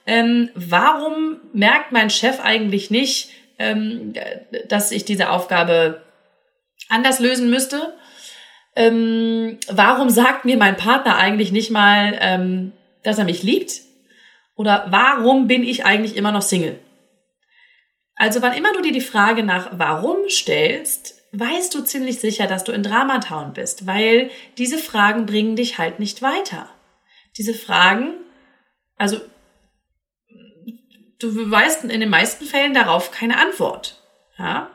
Ähm, 0.07 0.49
warum 0.55 1.37
merkt 1.53 1.93
mein 1.93 2.09
Chef 2.09 2.41
eigentlich 2.41 2.91
nicht, 2.91 3.33
ähm, 3.59 4.15
dass 4.71 4.93
ich 4.93 5.05
diese 5.05 5.29
Aufgabe 5.29 6.07
anders 6.89 7.21
lösen 7.21 7.51
müsste? 7.51 7.99
Ähm, 8.75 9.59
warum 9.69 10.09
sagt 10.09 10.47
mir 10.47 10.57
mein 10.57 10.79
Partner 10.79 11.19
eigentlich 11.19 11.53
nicht 11.53 11.71
mal, 11.71 12.17
ähm, 12.19 12.73
dass 13.03 13.19
er 13.19 13.27
mich 13.27 13.43
liebt? 13.43 13.73
Oder 14.55 14.87
warum 14.89 15.49
bin 15.49 15.65
ich 15.65 15.85
eigentlich 15.85 16.17
immer 16.17 16.33
noch 16.33 16.41
Single? 16.41 16.79
Also 18.15 18.41
wann 18.41 18.55
immer 18.55 18.73
du 18.73 18.81
dir 18.81 18.93
die 18.93 19.03
Frage 19.03 19.43
nach 19.43 19.69
warum 19.73 20.31
stellst, 20.31 21.16
weißt 21.33 21.75
du 21.75 21.83
ziemlich 21.83 22.21
sicher, 22.21 22.47
dass 22.47 22.65
du 22.65 22.73
in 22.73 22.83
Dramatown 22.83 23.53
bist, 23.53 23.87
weil 23.87 24.31
diese 24.59 24.79
Fragen 24.79 25.27
bringen 25.27 25.57
dich 25.57 25.79
halt 25.79 25.99
nicht 25.99 26.23
weiter. 26.23 26.69
Diese 27.37 27.55
Fragen, 27.55 28.15
also 28.97 29.21
du 31.19 31.51
weißt 31.51 31.85
in 31.85 32.01
den 32.01 32.09
meisten 32.09 32.45
Fällen 32.45 32.75
darauf 32.75 33.11
keine 33.11 33.39
Antwort. 33.39 34.03
Ja? 34.39 34.71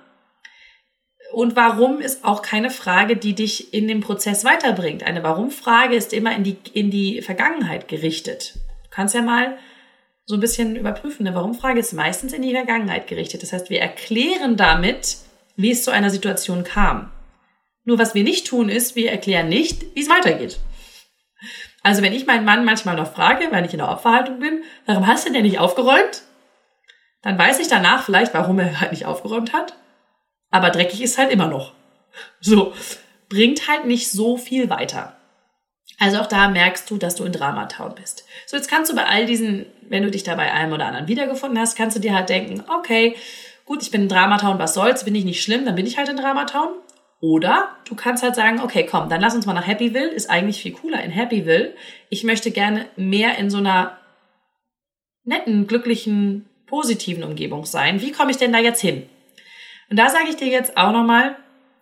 Und 1.31 1.55
warum 1.55 2.01
ist 2.01 2.25
auch 2.25 2.41
keine 2.41 2.69
Frage, 2.69 3.15
die 3.15 3.33
dich 3.33 3.73
in 3.73 3.87
dem 3.87 4.01
Prozess 4.01 4.43
weiterbringt. 4.43 5.03
Eine 5.03 5.23
Warum-Frage 5.23 5.95
ist 5.95 6.13
immer 6.13 6.35
in 6.35 6.43
die, 6.43 6.57
in 6.73 6.91
die 6.91 7.21
Vergangenheit 7.21 7.87
gerichtet. 7.87 8.55
Du 8.83 8.89
kannst 8.89 9.15
ja 9.15 9.21
mal 9.21 9.57
so 10.25 10.35
ein 10.35 10.41
bisschen 10.41 10.75
überprüfen. 10.75 11.25
Eine 11.25 11.35
Warum-Frage 11.35 11.79
ist 11.79 11.93
meistens 11.93 12.33
in 12.33 12.41
die 12.41 12.51
Vergangenheit 12.51 13.07
gerichtet. 13.07 13.43
Das 13.43 13.53
heißt, 13.53 13.69
wir 13.69 13.79
erklären 13.79 14.57
damit, 14.57 15.17
wie 15.55 15.71
es 15.71 15.83
zu 15.83 15.91
einer 15.91 16.09
Situation 16.09 16.63
kam. 16.63 17.11
Nur 17.83 17.97
was 17.97 18.13
wir 18.13 18.23
nicht 18.23 18.47
tun, 18.47 18.69
ist, 18.69 18.95
wir 18.95 19.11
erklären 19.11 19.49
nicht, 19.49 19.95
wie 19.95 20.01
es 20.01 20.09
weitergeht. 20.09 20.59
Also 21.83 22.03
wenn 22.03 22.13
ich 22.13 22.27
meinen 22.27 22.45
Mann 22.45 22.65
manchmal 22.65 22.95
noch 22.95 23.13
frage, 23.13 23.47
weil 23.51 23.65
ich 23.65 23.73
in 23.73 23.79
der 23.79 23.89
Opferhaltung 23.89 24.39
bin, 24.39 24.63
warum 24.85 25.07
hast 25.07 25.27
du 25.27 25.33
denn 25.33 25.43
nicht 25.43 25.59
aufgeräumt? 25.59 26.21
Dann 27.23 27.37
weiß 27.37 27.59
ich 27.59 27.67
danach 27.67 28.03
vielleicht, 28.03 28.33
warum 28.33 28.59
er 28.59 28.79
halt 28.79 28.91
nicht 28.91 29.05
aufgeräumt 29.05 29.53
hat. 29.53 29.75
Aber 30.51 30.69
dreckig 30.69 31.01
ist 31.01 31.17
halt 31.17 31.31
immer 31.31 31.47
noch. 31.47 31.73
So, 32.39 32.73
bringt 33.29 33.67
halt 33.67 33.85
nicht 33.85 34.11
so 34.11 34.37
viel 34.37 34.69
weiter. 34.69 35.17
Also 35.97 36.19
auch 36.19 36.25
da 36.25 36.49
merkst 36.49 36.89
du, 36.89 36.97
dass 36.97 37.15
du 37.15 37.23
in 37.25 37.31
Dramatown 37.31 37.95
bist. 37.95 38.25
So, 38.47 38.57
jetzt 38.57 38.69
kannst 38.69 38.91
du 38.91 38.95
bei 38.95 39.05
all 39.05 39.25
diesen, 39.25 39.65
wenn 39.87 40.03
du 40.03 40.11
dich 40.11 40.23
da 40.23 40.35
bei 40.35 40.51
einem 40.51 40.73
oder 40.73 40.87
anderen 40.87 41.07
wiedergefunden 41.07 41.59
hast, 41.59 41.77
kannst 41.77 41.95
du 41.95 42.01
dir 42.01 42.15
halt 42.15 42.29
denken, 42.29 42.63
okay, 42.75 43.15
gut, 43.71 43.83
ich 43.83 43.91
bin 43.91 44.01
in 44.01 44.09
Dramatown, 44.09 44.59
was 44.59 44.73
soll's, 44.73 45.05
bin 45.05 45.15
ich 45.15 45.23
nicht 45.23 45.41
schlimm, 45.41 45.63
dann 45.63 45.75
bin 45.75 45.85
ich 45.85 45.97
halt 45.97 46.09
in 46.09 46.17
Dramatown. 46.17 46.73
Oder 47.21 47.69
du 47.85 47.95
kannst 47.95 48.21
halt 48.21 48.35
sagen, 48.35 48.59
okay, 48.59 48.85
komm, 48.85 49.07
dann 49.07 49.21
lass 49.21 49.33
uns 49.33 49.45
mal 49.45 49.53
nach 49.53 49.65
Happyville, 49.65 50.09
ist 50.09 50.29
eigentlich 50.29 50.61
viel 50.61 50.73
cooler 50.73 51.01
in 51.01 51.15
Happyville. 51.15 51.73
Ich 52.09 52.25
möchte 52.25 52.51
gerne 52.51 52.87
mehr 52.97 53.37
in 53.37 53.49
so 53.49 53.59
einer 53.59 53.97
netten, 55.23 55.67
glücklichen, 55.67 56.49
positiven 56.65 57.23
Umgebung 57.23 57.63
sein. 57.65 58.01
Wie 58.01 58.11
komme 58.11 58.31
ich 58.31 58.37
denn 58.37 58.51
da 58.51 58.59
jetzt 58.59 58.81
hin? 58.81 59.07
Und 59.89 59.97
da 59.97 60.09
sage 60.09 60.27
ich 60.27 60.35
dir 60.35 60.47
jetzt 60.49 60.75
auch 60.75 60.91
nochmal, 60.91 61.37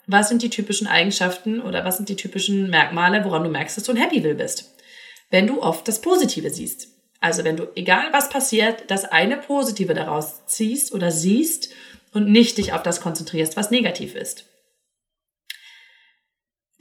was 0.05 0.29
sind 0.29 0.43
die 0.43 0.51
typischen 0.51 0.85
Eigenschaften 0.85 1.59
oder 1.59 1.85
was 1.85 1.97
sind 1.97 2.09
die 2.09 2.17
typischen 2.17 2.69
Merkmale, 2.69 3.25
woran 3.25 3.43
du 3.43 3.49
merkst, 3.49 3.77
dass 3.77 3.83
du 3.85 3.93
ein 3.93 4.01
Happyville 4.01 4.35
bist. 4.35 4.75
Wenn 5.31 5.47
du 5.47 5.63
oft 5.63 5.87
das 5.87 6.01
Positive 6.01 6.51
siehst. 6.51 6.98
Also 7.19 7.43
wenn 7.43 7.57
du, 7.57 7.67
egal 7.75 8.11
was 8.11 8.29
passiert, 8.29 8.89
das 8.89 9.05
eine 9.05 9.37
Positive 9.37 9.93
daraus 9.93 10.45
ziehst 10.45 10.93
oder 10.93 11.11
siehst 11.11 11.69
und 12.13 12.29
nicht 12.29 12.57
dich 12.57 12.73
auf 12.73 12.83
das 12.83 13.01
konzentrierst, 13.01 13.57
was 13.57 13.71
negativ 13.71 14.15
ist. 14.15 14.45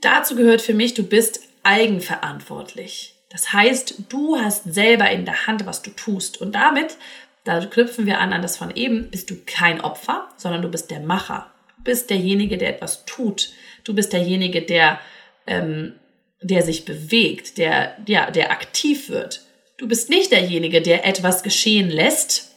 Dazu 0.01 0.35
gehört 0.35 0.61
für 0.61 0.73
mich, 0.73 0.93
du 0.93 1.03
bist 1.03 1.41
eigenverantwortlich. 1.63 3.15
Das 3.29 3.51
heißt, 3.51 4.05
du 4.09 4.39
hast 4.39 4.73
selber 4.73 5.11
in 5.11 5.25
der 5.25 5.45
Hand, 5.45 5.65
was 5.65 5.81
du 5.81 5.91
tust. 5.91 6.39
Und 6.39 6.55
damit 6.55 6.97
da 7.43 7.65
knüpfen 7.65 8.05
wir 8.05 8.19
an 8.19 8.33
an 8.33 8.41
das 8.41 8.57
von 8.57 8.75
eben, 8.75 9.09
bist 9.09 9.29
du 9.29 9.35
kein 9.45 9.81
Opfer, 9.81 10.29
sondern 10.37 10.61
du 10.61 10.69
bist 10.69 10.91
der 10.91 10.99
Macher. 10.99 11.51
Du 11.77 11.83
bist 11.83 12.09
derjenige, 12.09 12.57
der 12.57 12.69
etwas 12.69 13.05
tut. 13.05 13.51
Du 13.83 13.93
bist 13.93 14.13
derjenige, 14.13 14.61
der, 14.61 14.99
ähm, 15.47 15.95
der 16.41 16.61
sich 16.61 16.85
bewegt, 16.85 17.57
der, 17.57 17.97
ja, 18.05 18.29
der 18.29 18.51
aktiv 18.51 19.09
wird. 19.09 19.41
Du 19.79 19.87
bist 19.87 20.09
nicht 20.09 20.33
derjenige, 20.33 20.81
der 20.81 21.05
etwas 21.05 21.41
geschehen 21.41 21.89
lässt, 21.89 22.53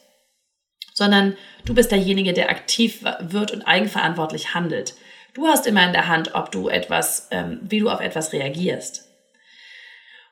sondern 0.92 1.36
du 1.64 1.72
bist 1.72 1.92
derjenige, 1.92 2.32
der 2.32 2.50
aktiv 2.50 3.04
wird 3.20 3.52
und 3.52 3.62
eigenverantwortlich 3.62 4.54
handelt. 4.54 4.94
Du 5.32 5.46
hast 5.46 5.68
immer 5.68 5.86
in 5.86 5.92
der 5.92 6.08
Hand, 6.08 6.34
ob 6.34 6.50
du 6.50 6.68
etwas, 6.68 7.28
ähm, 7.30 7.60
wie 7.62 7.78
du 7.78 7.88
auf 7.88 8.00
etwas 8.00 8.32
reagierst. 8.32 9.08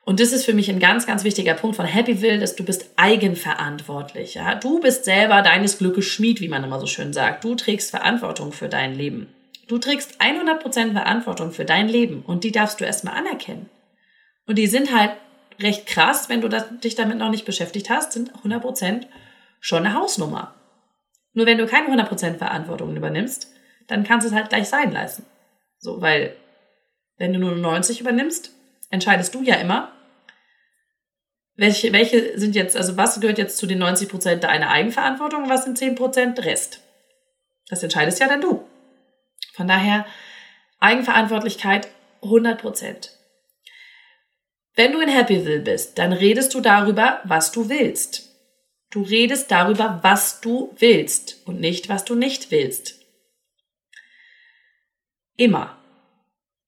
Und 0.03 0.19
das 0.19 0.33
ist 0.33 0.43
für 0.43 0.53
mich 0.53 0.69
ein 0.69 0.81
ganz, 0.81 1.07
ganz 1.07 1.23
wichtiger 1.23 1.53
Punkt 1.53 1.77
von 1.77 1.85
Happyville, 1.85 2.39
dass 2.39 2.57
du 2.57 2.65
bist 2.65 2.89
eigenverantwortlich. 2.97 4.33
Ja? 4.33 4.55
Du 4.55 4.81
bist 4.81 5.05
selber 5.05 5.41
deines 5.43 5.77
Glückes 5.77 6.05
Schmied, 6.05 6.41
wie 6.41 6.49
man 6.49 6.63
immer 6.63 6.81
so 6.81 6.87
schön 6.87 7.13
sagt. 7.13 7.45
Du 7.45 7.55
trägst 7.55 7.91
Verantwortung 7.91 8.51
für 8.51 8.67
dein 8.67 8.95
Leben. 8.95 9.33
Du 9.69 9.77
trägst 9.77 10.19
100% 10.19 10.91
Verantwortung 10.91 11.51
für 11.51 11.63
dein 11.63 11.87
Leben 11.87 12.23
und 12.27 12.43
die 12.43 12.51
darfst 12.51 12.81
du 12.81 12.83
erstmal 12.83 13.15
anerkennen. 13.15 13.69
Und 14.45 14.57
die 14.57 14.67
sind 14.67 14.93
halt 14.93 15.11
recht 15.61 15.85
krass, 15.85 16.29
wenn 16.29 16.41
du 16.41 16.47
das, 16.47 16.65
dich 16.83 16.95
damit 16.95 17.17
noch 17.17 17.29
nicht 17.29 17.45
beschäftigt 17.45 17.89
hast, 17.89 18.13
sind 18.13 18.31
100% 18.43 19.07
schon 19.59 19.85
eine 19.85 19.95
Hausnummer. 19.95 20.53
Nur 21.33 21.45
wenn 21.45 21.57
du 21.57 21.65
keine 21.65 21.87
100% 21.87 22.37
Verantwortung 22.37 22.95
übernimmst, 22.95 23.51
dann 23.87 24.03
kannst 24.03 24.25
du 24.25 24.29
es 24.29 24.35
halt 24.35 24.49
gleich 24.49 24.67
sein 24.67 24.91
lassen. 24.91 25.25
So, 25.79 26.01
weil 26.01 26.35
wenn 27.17 27.33
du 27.33 27.39
nur 27.39 27.55
90 27.55 28.01
übernimmst, 28.01 28.51
entscheidest 28.89 29.33
du 29.35 29.43
ja 29.43 29.55
immer, 29.55 29.91
welche, 31.55 31.93
welche 31.93 32.39
sind 32.39 32.55
jetzt, 32.55 32.75
also 32.75 32.97
was 32.97 33.19
gehört 33.19 33.37
jetzt 33.37 33.57
zu 33.57 33.67
den 33.67 33.79
90 33.79 34.09
Prozent 34.09 34.43
deiner 34.43 34.69
Eigenverantwortung 34.69 35.43
und 35.43 35.49
was 35.49 35.63
sind 35.63 35.77
10 35.77 35.95
Prozent 35.95 36.43
Rest? 36.43 36.81
Das 37.69 37.83
entscheidest 37.83 38.19
ja 38.19 38.27
dann 38.27 38.41
du. 38.41 38.67
Von 39.53 39.67
daher 39.67 40.05
Eigenverantwortlichkeit 40.79 41.87
100 42.23 42.59
Prozent. 42.59 43.11
Wenn 44.75 44.93
du 44.93 44.99
in 44.99 45.09
Happyville 45.09 45.59
bist, 45.59 45.97
dann 45.97 46.13
redest 46.13 46.53
du 46.53 46.61
darüber, 46.61 47.21
was 47.25 47.51
du 47.51 47.69
willst. 47.69 48.29
Du 48.89 49.01
redest 49.01 49.51
darüber, 49.51 49.99
was 50.01 50.41
du 50.41 50.73
willst 50.77 51.41
und 51.45 51.59
nicht, 51.59 51.89
was 51.89 52.05
du 52.05 52.15
nicht 52.15 52.51
willst. 52.51 52.99
Immer. 55.37 55.77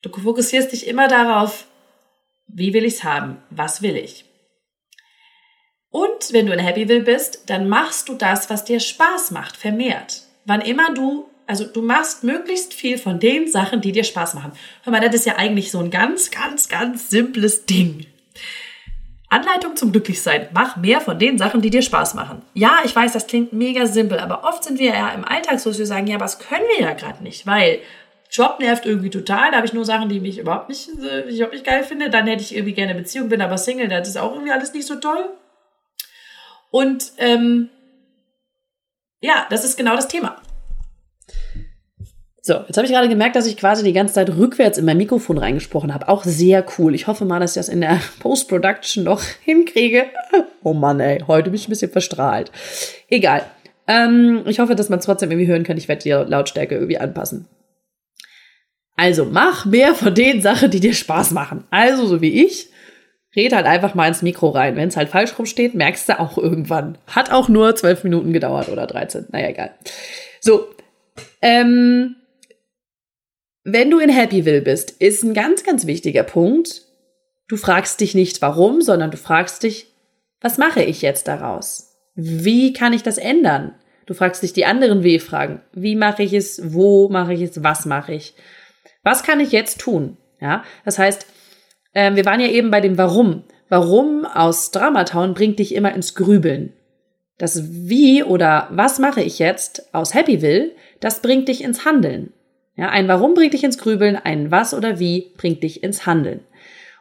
Du 0.01 0.09
fokussierst 0.09 0.71
dich 0.71 0.87
immer 0.87 1.07
darauf, 1.07 1.65
wie 2.47 2.73
will 2.73 2.85
ich's 2.85 3.03
haben? 3.03 3.41
Was 3.49 3.81
will 3.81 3.95
ich? 3.95 4.25
Und 5.89 6.33
wenn 6.33 6.47
du 6.47 6.53
in 6.53 6.63
Happyville 6.63 7.03
bist, 7.03 7.49
dann 7.49 7.69
machst 7.69 8.09
du 8.09 8.15
das, 8.15 8.49
was 8.49 8.65
dir 8.65 8.79
Spaß 8.79 9.31
macht, 9.31 9.55
vermehrt. 9.55 10.23
Wann 10.45 10.61
immer 10.61 10.93
du, 10.93 11.29
also 11.47 11.65
du 11.65 11.81
machst 11.81 12.23
möglichst 12.23 12.73
viel 12.73 12.97
von 12.97 13.19
den 13.19 13.47
Sachen, 13.47 13.81
die 13.81 13.91
dir 13.91 14.03
Spaß 14.03 14.33
machen. 14.33 14.53
Hör 14.83 14.91
mal, 14.91 15.01
das 15.01 15.15
ist 15.15 15.25
ja 15.25 15.35
eigentlich 15.35 15.71
so 15.71 15.79
ein 15.79 15.91
ganz, 15.91 16.31
ganz, 16.31 16.69
ganz 16.69 17.09
simples 17.09 17.65
Ding. 17.65 18.05
Anleitung 19.29 19.75
zum 19.75 19.91
Glücklichsein. 19.91 20.49
Mach 20.53 20.77
mehr 20.77 21.01
von 21.01 21.17
den 21.17 21.37
Sachen, 21.37 21.61
die 21.61 21.71
dir 21.71 21.81
Spaß 21.81 22.13
machen. 22.13 22.43
Ja, 22.53 22.79
ich 22.85 22.95
weiß, 22.95 23.13
das 23.13 23.27
klingt 23.27 23.51
mega 23.51 23.87
simpel, 23.87 24.19
aber 24.19 24.43
oft 24.43 24.63
sind 24.63 24.79
wir 24.79 24.89
ja 24.89 25.09
im 25.09 25.25
Alltag 25.25 25.59
so, 25.59 25.69
dass 25.69 25.79
wir 25.79 25.87
sagen, 25.87 26.07
ja, 26.07 26.19
was 26.19 26.39
können 26.39 26.65
wir 26.77 26.85
ja 26.85 26.93
gerade 26.93 27.23
nicht, 27.23 27.47
weil 27.47 27.79
Job 28.33 28.57
nervt 28.59 28.85
irgendwie 28.85 29.11
total. 29.11 29.51
Da 29.51 29.57
habe 29.57 29.67
ich 29.67 29.73
nur 29.73 29.85
Sachen, 29.85 30.09
die 30.09 30.19
mich 30.19 30.39
überhaupt 30.39 30.69
nicht, 30.69 30.89
äh, 31.03 31.29
ich 31.29 31.35
überhaupt 31.35 31.53
nicht 31.53 31.65
geil 31.65 31.83
finde. 31.83 32.09
Dann 32.09 32.25
hätte 32.25 32.41
ich 32.41 32.55
irgendwie 32.55 32.73
gerne 32.73 32.95
Beziehung, 32.95 33.29
bin 33.29 33.41
aber 33.41 33.57
Single. 33.59 33.87
Das 33.87 34.07
ist 34.07 34.17
auch 34.17 34.33
irgendwie 34.33 34.51
alles 34.51 34.73
nicht 34.73 34.87
so 34.87 34.95
toll. 34.95 35.29
Und 36.71 37.11
ähm, 37.17 37.69
ja, 39.21 39.45
das 39.51 39.63
ist 39.63 39.77
genau 39.77 39.95
das 39.95 40.07
Thema. 40.07 40.41
So, 42.45 42.55
jetzt 42.55 42.75
habe 42.75 42.85
ich 42.85 42.91
gerade 42.91 43.07
gemerkt, 43.07 43.37
dass 43.37 43.47
ich 43.47 43.55
quasi 43.55 43.85
die 43.85 43.93
ganze 43.93 44.15
Zeit 44.15 44.29
rückwärts 44.35 44.77
in 44.77 44.83
mein 44.83 44.97
Mikrofon 44.97 45.37
reingesprochen 45.37 45.93
habe. 45.93 46.09
Auch 46.09 46.25
sehr 46.25 46.65
cool. 46.77 46.93
Ich 46.93 47.07
hoffe 47.07 47.23
mal, 47.23 47.39
dass 47.39 47.51
ich 47.51 47.59
das 47.61 47.69
in 47.69 47.79
der 47.79 48.01
Post-Production 48.19 49.05
noch 49.05 49.21
hinkriege. 49.45 50.07
Oh 50.61 50.73
Mann, 50.73 50.99
ey, 50.99 51.23
heute 51.25 51.51
bin 51.51 51.55
ich 51.55 51.67
ein 51.67 51.71
bisschen 51.71 51.91
verstrahlt. 51.91 52.51
Egal. 53.07 53.45
Ähm, 53.87 54.43
ich 54.45 54.59
hoffe, 54.59 54.75
dass 54.75 54.89
man 54.89 54.99
es 54.99 55.05
trotzdem 55.05 55.31
irgendwie 55.31 55.49
hören 55.49 55.63
kann. 55.63 55.77
Ich 55.77 55.87
werde 55.87 56.03
die 56.03 56.09
Lautstärke 56.09 56.75
irgendwie 56.75 56.97
anpassen. 56.97 57.47
Also 58.97 59.23
mach 59.23 59.63
mehr 59.63 59.95
von 59.95 60.13
den 60.13 60.41
Sachen, 60.41 60.69
die 60.69 60.81
dir 60.81 60.93
Spaß 60.93 61.31
machen. 61.31 61.63
Also 61.71 62.05
so 62.07 62.19
wie 62.19 62.43
ich, 62.43 62.67
red 63.37 63.53
halt 63.53 63.65
einfach 63.65 63.95
mal 63.95 64.09
ins 64.09 64.21
Mikro 64.21 64.49
rein. 64.49 64.75
Wenn 64.75 64.89
es 64.89 64.97
halt 64.97 65.07
falsch 65.07 65.39
rumsteht, 65.39 65.75
merkst 65.75 66.09
du 66.09 66.19
auch 66.19 66.37
irgendwann. 66.37 66.97
Hat 67.07 67.31
auch 67.31 67.47
nur 67.47 67.73
zwölf 67.77 68.03
Minuten 68.03 68.33
gedauert 68.33 68.67
oder 68.67 68.85
13. 68.85 69.27
Naja, 69.31 69.47
egal. 69.47 69.71
So, 70.41 70.67
ähm, 71.41 72.17
wenn 73.63 73.89
du 73.89 73.99
in 73.99 74.09
Happyville 74.09 74.61
bist, 74.61 74.91
ist 74.91 75.23
ein 75.23 75.33
ganz, 75.33 75.63
ganz 75.63 75.87
wichtiger 75.87 76.23
Punkt. 76.23 76.83
Du 77.47 77.57
fragst 77.57 77.99
dich 78.01 78.15
nicht 78.15 78.41
warum, 78.41 78.81
sondern 78.81 79.11
du 79.11 79.17
fragst 79.17 79.63
dich, 79.63 79.87
was 80.41 80.57
mache 80.57 80.83
ich 80.83 81.01
jetzt 81.01 81.27
daraus? 81.27 81.95
Wie 82.15 82.73
kann 82.73 82.93
ich 82.93 83.03
das 83.03 83.17
ändern? 83.17 83.75
Du 84.05 84.13
fragst 84.13 84.43
dich 84.43 84.53
die 84.53 84.65
anderen 84.65 85.03
W-Fragen. 85.03 85.61
Wie 85.71 85.95
mache 85.95 86.23
ich 86.23 86.33
es? 86.33 86.73
Wo 86.73 87.07
mache 87.09 87.33
ich 87.33 87.41
es? 87.41 87.63
Was 87.63 87.85
mache 87.85 88.13
ich? 88.13 88.33
Was 89.03 89.23
kann 89.23 89.39
ich 89.39 89.51
jetzt 89.51 89.79
tun? 89.79 90.17
Ja, 90.41 90.63
das 90.83 90.99
heißt, 90.99 91.25
äh, 91.93 92.15
wir 92.15 92.25
waren 92.25 92.41
ja 92.41 92.47
eben 92.47 92.69
bei 92.69 92.81
dem 92.81 92.97
Warum. 92.97 93.43
Warum 93.69 94.25
aus 94.25 94.71
Dramatown 94.71 95.33
bringt 95.33 95.59
dich 95.59 95.73
immer 95.73 95.93
ins 95.95 96.15
Grübeln. 96.15 96.73
Das 97.37 97.63
Wie 97.63 98.23
oder 98.23 98.67
was 98.71 98.99
mache 98.99 99.21
ich 99.21 99.39
jetzt 99.39 99.93
aus 99.93 100.13
Happyville, 100.13 100.71
das 100.99 101.21
bringt 101.21 101.47
dich 101.47 101.63
ins 101.63 101.85
Handeln. 101.85 102.33
Ja, 102.75 102.89
ein 102.89 103.07
Warum 103.07 103.33
bringt 103.33 103.53
dich 103.53 103.63
ins 103.63 103.77
Grübeln, 103.77 104.15
ein 104.15 104.51
Was 104.51 104.73
oder 104.73 104.99
Wie 104.99 105.31
bringt 105.37 105.63
dich 105.63 105.83
ins 105.83 106.05
Handeln. 106.05 106.41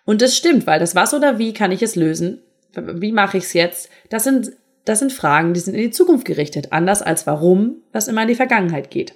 Und 0.05 0.21
das 0.21 0.37
stimmt, 0.37 0.67
weil 0.67 0.81
das 0.81 0.95
Was 0.95 1.15
oder 1.15 1.39
Wie 1.39 1.55
kann 1.55 1.73
ich 1.73 1.83
es 1.83 1.97
lösen? 1.97 2.43
Wie 2.75 3.13
mache 3.13 3.39
ich 3.39 3.45
es 3.45 3.53
jetzt? 3.53 3.89
Das 4.11 4.25
sind, 4.25 4.53
das 4.85 4.99
sind 4.99 5.13
Fragen, 5.13 5.55
die 5.55 5.61
sind 5.61 5.75
in 5.75 5.83
die 5.83 5.91
Zukunft 5.91 6.25
gerichtet, 6.25 6.73
anders 6.73 7.03
als 7.03 7.27
Warum, 7.27 7.77
was 7.93 8.09
immer 8.09 8.23
in 8.23 8.29
die 8.29 8.35
Vergangenheit 8.35 8.91
geht. 8.91 9.15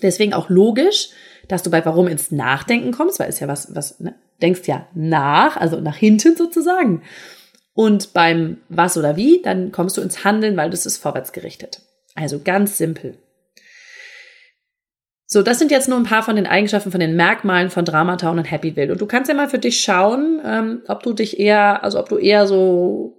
Deswegen 0.00 0.34
auch 0.34 0.48
logisch, 0.48 1.10
dass 1.48 1.62
du 1.62 1.70
bei 1.70 1.84
Warum 1.84 2.08
ins 2.08 2.30
Nachdenken 2.30 2.92
kommst, 2.92 3.18
weil 3.18 3.28
es 3.28 3.40
ja 3.40 3.48
was, 3.48 3.74
was, 3.74 4.00
ne, 4.00 4.14
denkst 4.40 4.66
ja 4.66 4.86
nach, 4.94 5.56
also 5.56 5.80
nach 5.80 5.96
hinten 5.96 6.36
sozusagen. 6.36 7.02
Und 7.74 8.12
beim 8.12 8.58
Was 8.68 8.96
oder 8.96 9.16
Wie, 9.16 9.40
dann 9.42 9.72
kommst 9.72 9.96
du 9.96 10.00
ins 10.00 10.24
Handeln, 10.24 10.56
weil 10.56 10.70
das 10.70 10.86
ist 10.86 10.98
vorwärts 10.98 11.32
gerichtet. 11.32 11.82
Also 12.14 12.40
ganz 12.40 12.76
simpel. 12.76 13.16
So, 15.32 15.40
das 15.40 15.58
sind 15.58 15.70
jetzt 15.70 15.88
nur 15.88 15.96
ein 15.96 16.04
paar 16.04 16.22
von 16.22 16.36
den 16.36 16.46
Eigenschaften, 16.46 16.90
von 16.90 17.00
den 17.00 17.16
Merkmalen 17.16 17.70
von 17.70 17.86
Dramatown 17.86 18.38
und 18.38 18.44
Happy 18.44 18.76
Will. 18.76 18.92
Und 18.92 19.00
du 19.00 19.06
kannst 19.06 19.30
ja 19.30 19.34
mal 19.34 19.48
für 19.48 19.58
dich 19.58 19.80
schauen, 19.80 20.42
ähm, 20.44 20.82
ob 20.88 21.02
du 21.02 21.14
dich 21.14 21.40
eher, 21.40 21.82
also 21.82 21.98
ob 21.98 22.10
du 22.10 22.18
eher 22.18 22.46
so 22.46 23.16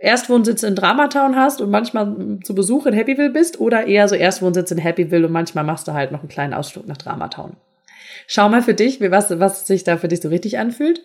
Erstwohnsitz 0.00 0.62
in 0.62 0.74
Dramatown 0.74 1.36
hast 1.36 1.60
und 1.60 1.70
manchmal 1.70 2.16
zu 2.42 2.54
Besuch 2.54 2.86
in 2.86 2.94
Happyville 2.94 3.28
bist 3.28 3.60
oder 3.60 3.86
eher 3.86 4.08
so 4.08 4.14
Erstwohnsitz 4.14 4.70
in 4.70 4.78
Happyville 4.78 5.26
und 5.26 5.32
manchmal 5.32 5.62
machst 5.62 5.86
du 5.86 5.92
halt 5.92 6.10
noch 6.10 6.20
einen 6.20 6.30
kleinen 6.30 6.54
Ausflug 6.54 6.88
nach 6.88 6.96
Dramatown. 6.96 7.58
Schau 8.26 8.48
mal 8.48 8.62
für 8.62 8.72
dich, 8.72 9.02
was, 9.02 9.38
was 9.38 9.66
sich 9.66 9.84
da 9.84 9.98
für 9.98 10.08
dich 10.08 10.22
so 10.22 10.30
richtig 10.30 10.58
anfühlt. 10.58 11.02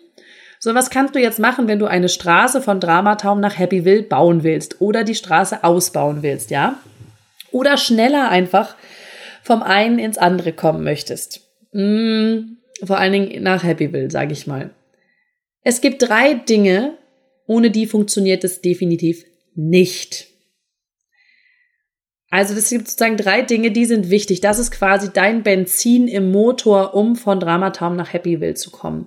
So, 0.60 0.74
was 0.74 0.88
kannst 0.88 1.14
du 1.14 1.20
jetzt 1.20 1.40
machen, 1.40 1.68
wenn 1.68 1.78
du 1.78 1.84
eine 1.84 2.08
Straße 2.08 2.62
von 2.62 2.80
Dramatown 2.80 3.38
nach 3.38 3.58
Happyville 3.58 4.02
bauen 4.02 4.44
willst 4.44 4.80
oder 4.80 5.04
die 5.04 5.14
Straße 5.14 5.62
ausbauen 5.62 6.22
willst, 6.22 6.50
ja? 6.50 6.76
Oder 7.52 7.76
schneller 7.76 8.30
einfach 8.30 8.74
vom 9.48 9.62
einen 9.62 9.98
ins 9.98 10.18
andere 10.18 10.52
kommen 10.52 10.84
möchtest. 10.84 11.40
Mm, 11.72 12.58
vor 12.84 12.98
allen 12.98 13.12
Dingen 13.12 13.42
nach 13.42 13.64
Happyville, 13.64 14.10
sage 14.10 14.34
ich 14.34 14.46
mal. 14.46 14.74
Es 15.62 15.80
gibt 15.80 16.02
drei 16.02 16.34
Dinge, 16.34 16.98
ohne 17.46 17.70
die 17.70 17.86
funktioniert 17.86 18.44
es 18.44 18.60
definitiv 18.60 19.24
nicht. 19.54 20.28
Also 22.30 22.54
es 22.54 22.68
gibt 22.68 22.88
sozusagen 22.88 23.16
drei 23.16 23.40
Dinge, 23.40 23.70
die 23.70 23.86
sind 23.86 24.10
wichtig. 24.10 24.42
Das 24.42 24.58
ist 24.58 24.70
quasi 24.70 25.10
dein 25.14 25.42
Benzin 25.42 26.08
im 26.08 26.30
Motor, 26.30 26.92
um 26.92 27.16
von 27.16 27.40
Dramatown 27.40 27.96
nach 27.96 28.12
Happyville 28.12 28.54
zu 28.54 28.70
kommen. 28.70 29.06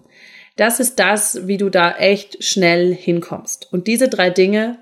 Das 0.55 0.79
ist 0.79 0.97
das, 0.97 1.47
wie 1.47 1.57
du 1.57 1.69
da 1.69 1.95
echt 1.95 2.43
schnell 2.43 2.95
hinkommst. 2.95 3.71
Und 3.71 3.85
diese 3.85 4.09
drei 4.09 4.31
Dinge 4.31 4.79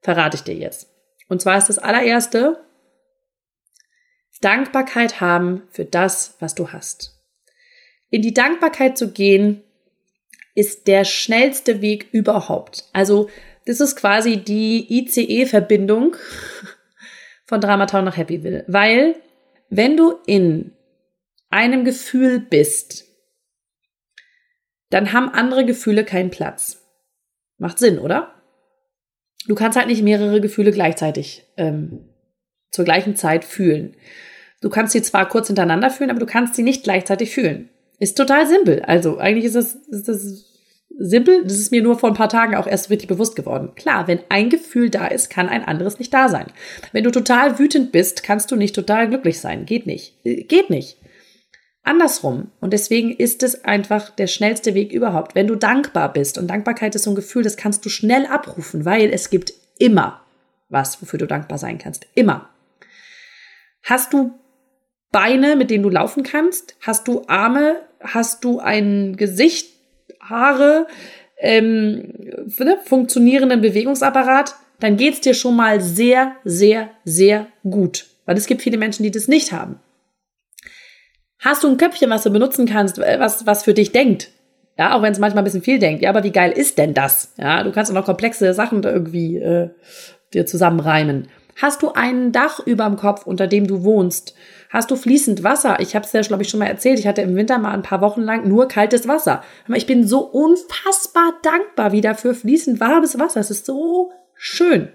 verrate 0.00 0.38
ich 0.38 0.44
dir 0.44 0.54
jetzt. 0.54 0.88
Und 1.28 1.42
zwar 1.42 1.58
ist 1.58 1.68
das 1.68 1.78
allererste, 1.78 2.63
Dankbarkeit 4.44 5.20
haben 5.20 5.62
für 5.70 5.84
das, 5.84 6.36
was 6.38 6.54
du 6.54 6.70
hast. 6.70 7.18
In 8.10 8.20
die 8.20 8.34
Dankbarkeit 8.34 8.98
zu 8.98 9.10
gehen, 9.12 9.62
ist 10.54 10.86
der 10.86 11.04
schnellste 11.04 11.80
Weg 11.80 12.08
überhaupt. 12.12 12.84
Also, 12.92 13.28
das 13.66 13.80
ist 13.80 13.96
quasi 13.96 14.36
die 14.36 14.86
ICE-Verbindung 14.98 16.14
von 17.46 17.60
Dramatown 17.60 18.04
nach 18.04 18.16
Happyville. 18.16 18.64
Weil, 18.68 19.16
wenn 19.70 19.96
du 19.96 20.18
in 20.26 20.72
einem 21.48 21.84
Gefühl 21.84 22.38
bist, 22.38 23.06
dann 24.90 25.12
haben 25.12 25.30
andere 25.30 25.64
Gefühle 25.64 26.04
keinen 26.04 26.30
Platz. 26.30 26.82
Macht 27.56 27.78
Sinn, 27.78 27.98
oder? 27.98 28.42
Du 29.46 29.54
kannst 29.54 29.78
halt 29.78 29.88
nicht 29.88 30.02
mehrere 30.02 30.40
Gefühle 30.40 30.70
gleichzeitig 30.70 31.44
ähm, 31.56 32.08
zur 32.70 32.84
gleichen 32.84 33.16
Zeit 33.16 33.44
fühlen. 33.44 33.96
Du 34.60 34.70
kannst 34.70 34.92
sie 34.92 35.02
zwar 35.02 35.28
kurz 35.28 35.48
hintereinander 35.48 35.90
fühlen, 35.90 36.10
aber 36.10 36.20
du 36.20 36.26
kannst 36.26 36.54
sie 36.54 36.62
nicht 36.62 36.84
gleichzeitig 36.84 37.32
fühlen. 37.34 37.68
Ist 37.98 38.16
total 38.16 38.46
simpel. 38.46 38.82
Also 38.82 39.18
eigentlich 39.18 39.44
ist 39.44 39.56
das, 39.56 39.74
ist 39.74 40.08
das 40.08 40.44
simpel. 40.98 41.44
Das 41.44 41.58
ist 41.58 41.70
mir 41.70 41.82
nur 41.82 41.98
vor 41.98 42.10
ein 42.10 42.16
paar 42.16 42.28
Tagen 42.28 42.54
auch 42.54 42.66
erst 42.66 42.90
richtig 42.90 43.08
bewusst 43.08 43.36
geworden. 43.36 43.72
Klar, 43.76 44.08
wenn 44.08 44.20
ein 44.28 44.50
Gefühl 44.50 44.90
da 44.90 45.06
ist, 45.06 45.30
kann 45.30 45.48
ein 45.48 45.64
anderes 45.64 45.98
nicht 45.98 46.12
da 46.12 46.28
sein. 46.28 46.46
Wenn 46.92 47.04
du 47.04 47.10
total 47.10 47.58
wütend 47.58 47.92
bist, 47.92 48.22
kannst 48.22 48.50
du 48.50 48.56
nicht 48.56 48.74
total 48.74 49.08
glücklich 49.08 49.40
sein. 49.40 49.66
Geht 49.66 49.86
nicht. 49.86 50.14
Äh, 50.24 50.42
geht 50.44 50.70
nicht. 50.70 50.98
Andersrum. 51.82 52.50
Und 52.60 52.72
deswegen 52.72 53.10
ist 53.14 53.42
es 53.42 53.64
einfach 53.64 54.10
der 54.10 54.26
schnellste 54.26 54.74
Weg 54.74 54.92
überhaupt. 54.92 55.34
Wenn 55.34 55.46
du 55.46 55.54
dankbar 55.54 56.12
bist, 56.12 56.38
und 56.38 56.48
Dankbarkeit 56.48 56.94
ist 56.94 57.04
so 57.04 57.10
ein 57.10 57.16
Gefühl, 57.16 57.42
das 57.42 57.56
kannst 57.56 57.84
du 57.84 57.90
schnell 57.90 58.26
abrufen, 58.26 58.84
weil 58.84 59.10
es 59.10 59.30
gibt 59.30 59.52
immer 59.78 60.22
was, 60.70 61.00
wofür 61.02 61.18
du 61.18 61.26
dankbar 61.26 61.58
sein 61.58 61.78
kannst. 61.78 62.06
Immer. 62.14 62.48
Hast 63.82 64.14
du 64.14 64.32
Beine, 65.14 65.54
mit 65.54 65.70
denen 65.70 65.84
du 65.84 65.90
laufen 65.90 66.24
kannst? 66.24 66.74
Hast 66.80 67.06
du 67.06 67.22
Arme? 67.28 67.76
Hast 68.00 68.42
du 68.42 68.58
ein 68.58 69.16
Gesicht, 69.16 69.72
Haare, 70.20 70.88
ähm, 71.38 72.12
ne, 72.58 72.78
funktionierenden 72.84 73.60
Bewegungsapparat? 73.60 74.56
Dann 74.80 74.96
geht's 74.96 75.20
dir 75.20 75.34
schon 75.34 75.54
mal 75.54 75.80
sehr, 75.80 76.34
sehr, 76.42 76.90
sehr 77.04 77.46
gut. 77.62 78.06
Weil 78.26 78.36
es 78.36 78.46
gibt 78.46 78.62
viele 78.62 78.76
Menschen, 78.76 79.04
die 79.04 79.12
das 79.12 79.28
nicht 79.28 79.52
haben. 79.52 79.78
Hast 81.38 81.62
du 81.62 81.68
ein 81.68 81.76
Köpfchen, 81.76 82.10
was 82.10 82.24
du 82.24 82.30
benutzen 82.30 82.66
kannst, 82.66 82.98
äh, 82.98 83.20
was, 83.20 83.46
was 83.46 83.62
für 83.62 83.72
dich 83.72 83.92
denkt? 83.92 84.32
Ja, 84.76 84.96
auch 84.96 85.02
wenn 85.02 85.12
es 85.12 85.20
manchmal 85.20 85.42
ein 85.42 85.44
bisschen 85.44 85.62
viel 85.62 85.78
denkt. 85.78 86.02
Ja, 86.02 86.10
aber 86.10 86.24
wie 86.24 86.32
geil 86.32 86.50
ist 86.50 86.76
denn 86.76 86.92
das? 86.92 87.34
Ja, 87.36 87.62
du 87.62 87.70
kannst 87.70 87.88
auch 87.88 87.94
noch 87.94 88.04
komplexe 88.04 88.52
Sachen 88.52 88.82
irgendwie 88.82 89.36
äh, 89.36 89.70
dir 90.32 90.44
zusammenreimen. 90.44 91.28
Hast 91.56 91.82
du 91.82 91.92
ein 91.92 92.32
Dach 92.32 92.58
überm 92.66 92.96
Kopf, 92.96 93.26
unter 93.26 93.46
dem 93.46 93.68
du 93.68 93.84
wohnst? 93.84 94.34
Hast 94.74 94.90
du 94.90 94.96
fließend 94.96 95.44
Wasser? 95.44 95.78
Ich 95.78 95.94
habe 95.94 96.04
es 96.04 96.12
ja, 96.12 96.20
glaube 96.22 96.42
ich, 96.42 96.48
schon 96.48 96.58
mal 96.58 96.66
erzählt. 96.66 96.98
Ich 96.98 97.06
hatte 97.06 97.22
im 97.22 97.36
Winter 97.36 97.58
mal 97.58 97.70
ein 97.70 97.82
paar 97.82 98.00
Wochen 98.00 98.22
lang 98.22 98.48
nur 98.48 98.66
kaltes 98.66 99.06
Wasser. 99.06 99.44
Aber 99.68 99.76
ich 99.76 99.86
bin 99.86 100.04
so 100.04 100.18
unfassbar 100.18 101.38
dankbar 101.44 101.92
wieder 101.92 102.16
für 102.16 102.34
fließend 102.34 102.80
warmes 102.80 103.16
Wasser. 103.16 103.38
Es 103.38 103.52
ist 103.52 103.66
so 103.66 104.10
schön. 104.34 104.88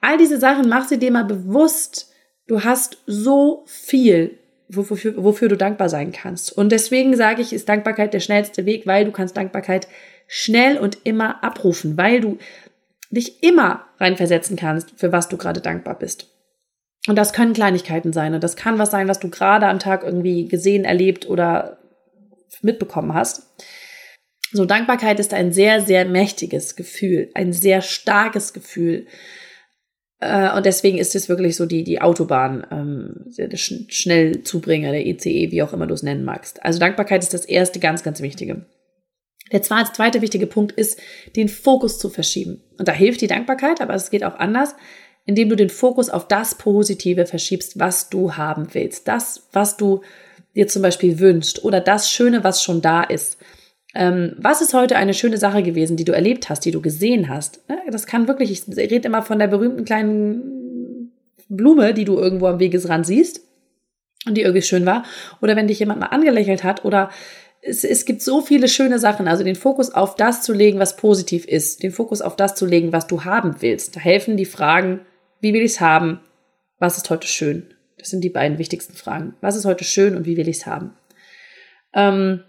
All 0.00 0.18
diese 0.18 0.38
Sachen 0.38 0.68
mach 0.68 0.86
sie 0.86 1.00
dir 1.00 1.10
mal 1.10 1.24
bewusst. 1.24 2.12
Du 2.46 2.62
hast 2.62 2.98
so 3.08 3.64
viel, 3.66 4.38
wofür, 4.68 5.14
wofür 5.16 5.48
du 5.48 5.56
dankbar 5.56 5.88
sein 5.88 6.12
kannst. 6.12 6.56
Und 6.56 6.70
deswegen 6.70 7.16
sage 7.16 7.42
ich, 7.42 7.52
ist 7.52 7.68
Dankbarkeit 7.68 8.14
der 8.14 8.20
schnellste 8.20 8.66
Weg, 8.66 8.86
weil 8.86 9.04
du 9.04 9.10
kannst 9.10 9.36
Dankbarkeit 9.36 9.88
schnell 10.28 10.78
und 10.78 10.98
immer 11.02 11.42
abrufen, 11.42 11.96
weil 11.96 12.20
du 12.20 12.38
dich 13.10 13.42
immer 13.42 13.86
reinversetzen 13.98 14.56
kannst, 14.56 14.92
für 14.94 15.10
was 15.10 15.28
du 15.28 15.36
gerade 15.36 15.60
dankbar 15.60 15.98
bist. 15.98 16.28
Und 17.06 17.16
das 17.16 17.32
können 17.32 17.54
Kleinigkeiten 17.54 18.12
sein. 18.12 18.34
Und 18.34 18.44
das 18.44 18.56
kann 18.56 18.78
was 18.78 18.90
sein, 18.90 19.08
was 19.08 19.20
du 19.20 19.30
gerade 19.30 19.66
am 19.66 19.78
Tag 19.78 20.04
irgendwie 20.04 20.46
gesehen, 20.46 20.84
erlebt 20.84 21.28
oder 21.28 21.78
mitbekommen 22.62 23.14
hast. 23.14 23.42
So, 24.52 24.64
Dankbarkeit 24.64 25.20
ist 25.20 25.32
ein 25.32 25.52
sehr, 25.52 25.80
sehr 25.80 26.04
mächtiges 26.04 26.76
Gefühl, 26.76 27.30
ein 27.34 27.52
sehr 27.52 27.82
starkes 27.82 28.52
Gefühl. 28.52 29.06
Äh, 30.18 30.54
und 30.54 30.66
deswegen 30.66 30.98
ist 30.98 31.14
es 31.14 31.28
wirklich 31.28 31.56
so 31.56 31.66
die, 31.66 31.84
die 31.84 32.00
Autobahn, 32.00 32.66
ähm, 32.70 33.26
der 33.38 33.56
Schnellzubringer, 33.56 34.90
der 34.90 35.06
ECE, 35.06 35.50
wie 35.50 35.62
auch 35.62 35.72
immer 35.72 35.86
du 35.86 35.94
es 35.94 36.02
nennen 36.02 36.24
magst. 36.24 36.64
Also 36.64 36.80
Dankbarkeit 36.80 37.22
ist 37.22 37.32
das 37.32 37.44
erste 37.44 37.78
ganz, 37.78 38.02
ganz 38.02 38.20
Wichtige. 38.20 38.66
Der 39.52 39.62
zweite 39.62 40.20
wichtige 40.20 40.46
Punkt 40.46 40.72
ist, 40.72 41.00
den 41.34 41.48
Fokus 41.48 41.98
zu 41.98 42.08
verschieben. 42.08 42.62
Und 42.78 42.86
da 42.86 42.92
hilft 42.92 43.20
die 43.20 43.26
Dankbarkeit, 43.26 43.80
aber 43.80 43.94
es 43.94 44.10
geht 44.10 44.24
auch 44.24 44.36
anders, 44.36 44.76
indem 45.30 45.48
du 45.48 45.54
den 45.54 45.70
Fokus 45.70 46.10
auf 46.10 46.26
das 46.26 46.56
Positive 46.56 47.24
verschiebst, 47.24 47.78
was 47.78 48.10
du 48.10 48.36
haben 48.36 48.66
willst. 48.72 49.06
Das, 49.06 49.46
was 49.52 49.76
du 49.76 50.00
dir 50.56 50.66
zum 50.66 50.82
Beispiel 50.82 51.20
wünschst 51.20 51.64
oder 51.64 51.80
das 51.80 52.10
Schöne, 52.10 52.42
was 52.42 52.64
schon 52.64 52.82
da 52.82 53.04
ist. 53.04 53.38
Ähm, 53.94 54.34
was 54.38 54.60
ist 54.60 54.74
heute 54.74 54.96
eine 54.96 55.14
schöne 55.14 55.38
Sache 55.38 55.62
gewesen, 55.62 55.96
die 55.96 56.04
du 56.04 56.10
erlebt 56.10 56.50
hast, 56.50 56.64
die 56.64 56.72
du 56.72 56.80
gesehen 56.80 57.28
hast? 57.28 57.60
Das 57.92 58.06
kann 58.06 58.26
wirklich, 58.26 58.50
ich 58.50 58.76
rede 58.76 59.06
immer 59.06 59.22
von 59.22 59.38
der 59.38 59.46
berühmten 59.46 59.84
kleinen 59.84 61.12
Blume, 61.48 61.94
die 61.94 62.04
du 62.04 62.18
irgendwo 62.18 62.48
am 62.48 62.58
Wegesrand 62.58 63.06
siehst 63.06 63.42
und 64.26 64.36
die 64.36 64.42
irgendwie 64.42 64.62
schön 64.62 64.84
war. 64.84 65.04
Oder 65.40 65.54
wenn 65.54 65.68
dich 65.68 65.78
jemand 65.78 66.00
mal 66.00 66.06
angelächelt 66.06 66.64
hat 66.64 66.84
oder 66.84 67.10
es, 67.62 67.84
es 67.84 68.04
gibt 68.04 68.22
so 68.22 68.40
viele 68.40 68.66
schöne 68.66 68.98
Sachen. 68.98 69.28
Also 69.28 69.44
den 69.44 69.54
Fokus 69.54 69.94
auf 69.94 70.16
das 70.16 70.42
zu 70.42 70.52
legen, 70.52 70.80
was 70.80 70.96
positiv 70.96 71.46
ist. 71.46 71.84
Den 71.84 71.92
Fokus 71.92 72.20
auf 72.20 72.34
das 72.34 72.56
zu 72.56 72.66
legen, 72.66 72.92
was 72.92 73.06
du 73.06 73.24
haben 73.24 73.54
willst. 73.60 73.94
Da 73.94 74.00
helfen 74.00 74.36
die 74.36 74.44
Fragen, 74.44 75.02
wie 75.40 75.52
will 75.52 75.62
ich 75.62 75.72
es 75.72 75.80
haben? 75.80 76.20
Was 76.78 76.96
ist 76.96 77.10
heute 77.10 77.26
schön? 77.26 77.74
Das 77.98 78.08
sind 78.08 78.22
die 78.22 78.30
beiden 78.30 78.58
wichtigsten 78.58 78.94
Fragen. 78.94 79.34
Was 79.40 79.56
ist 79.56 79.64
heute 79.64 79.84
schön 79.84 80.16
und 80.16 80.24
wie 80.26 80.36
will 80.36 80.48
ich 80.48 80.58
es 80.58 80.66
haben? 80.66 80.96
Ähm, 81.94 82.44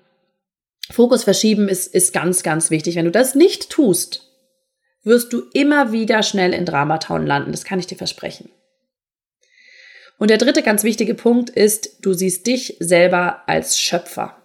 Fokus 0.89 1.23
verschieben 1.23 1.67
ist, 1.67 1.87
ist 1.93 2.13
ganz, 2.13 2.43
ganz 2.43 2.69
wichtig. 2.69 2.95
Wenn 2.95 3.05
du 3.05 3.11
das 3.11 3.35
nicht 3.35 3.69
tust, 3.69 4.29
wirst 5.03 5.33
du 5.33 5.43
immer 5.53 5.91
wieder 5.91 6.23
schnell 6.23 6.53
in 6.53 6.65
Dramatown 6.65 7.25
landen. 7.25 7.51
Das 7.51 7.65
kann 7.65 7.79
ich 7.79 7.87
dir 7.87 7.97
versprechen. 7.97 8.49
Und 10.17 10.29
der 10.29 10.37
dritte 10.37 10.61
ganz 10.61 10.83
wichtige 10.83 11.15
Punkt 11.15 11.49
ist, 11.49 12.05
du 12.05 12.13
siehst 12.13 12.45
dich 12.45 12.77
selber 12.79 13.41
als 13.47 13.79
Schöpfer 13.79 14.41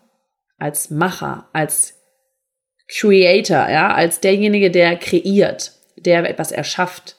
als 0.59 0.91
Macher, 0.91 1.49
als 1.53 1.95
Creator, 2.89 3.69
ja, 3.69 3.95
als 3.95 4.21
derjenige, 4.21 4.71
der 4.71 4.97
kreiert, 4.97 5.73
der 5.97 6.29
etwas 6.29 6.53
erschafft. 6.53 7.17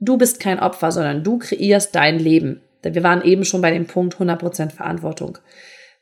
Du 0.00 0.16
bist 0.16 0.40
kein 0.40 0.60
Opfer, 0.60 0.92
sondern 0.92 1.24
du 1.24 1.38
kreierst 1.38 1.94
dein 1.94 2.18
Leben. 2.18 2.62
Wir 2.82 3.02
waren 3.02 3.22
eben 3.22 3.44
schon 3.44 3.60
bei 3.60 3.70
dem 3.70 3.86
Punkt 3.86 4.16
100% 4.16 4.70
Verantwortung. 4.70 5.38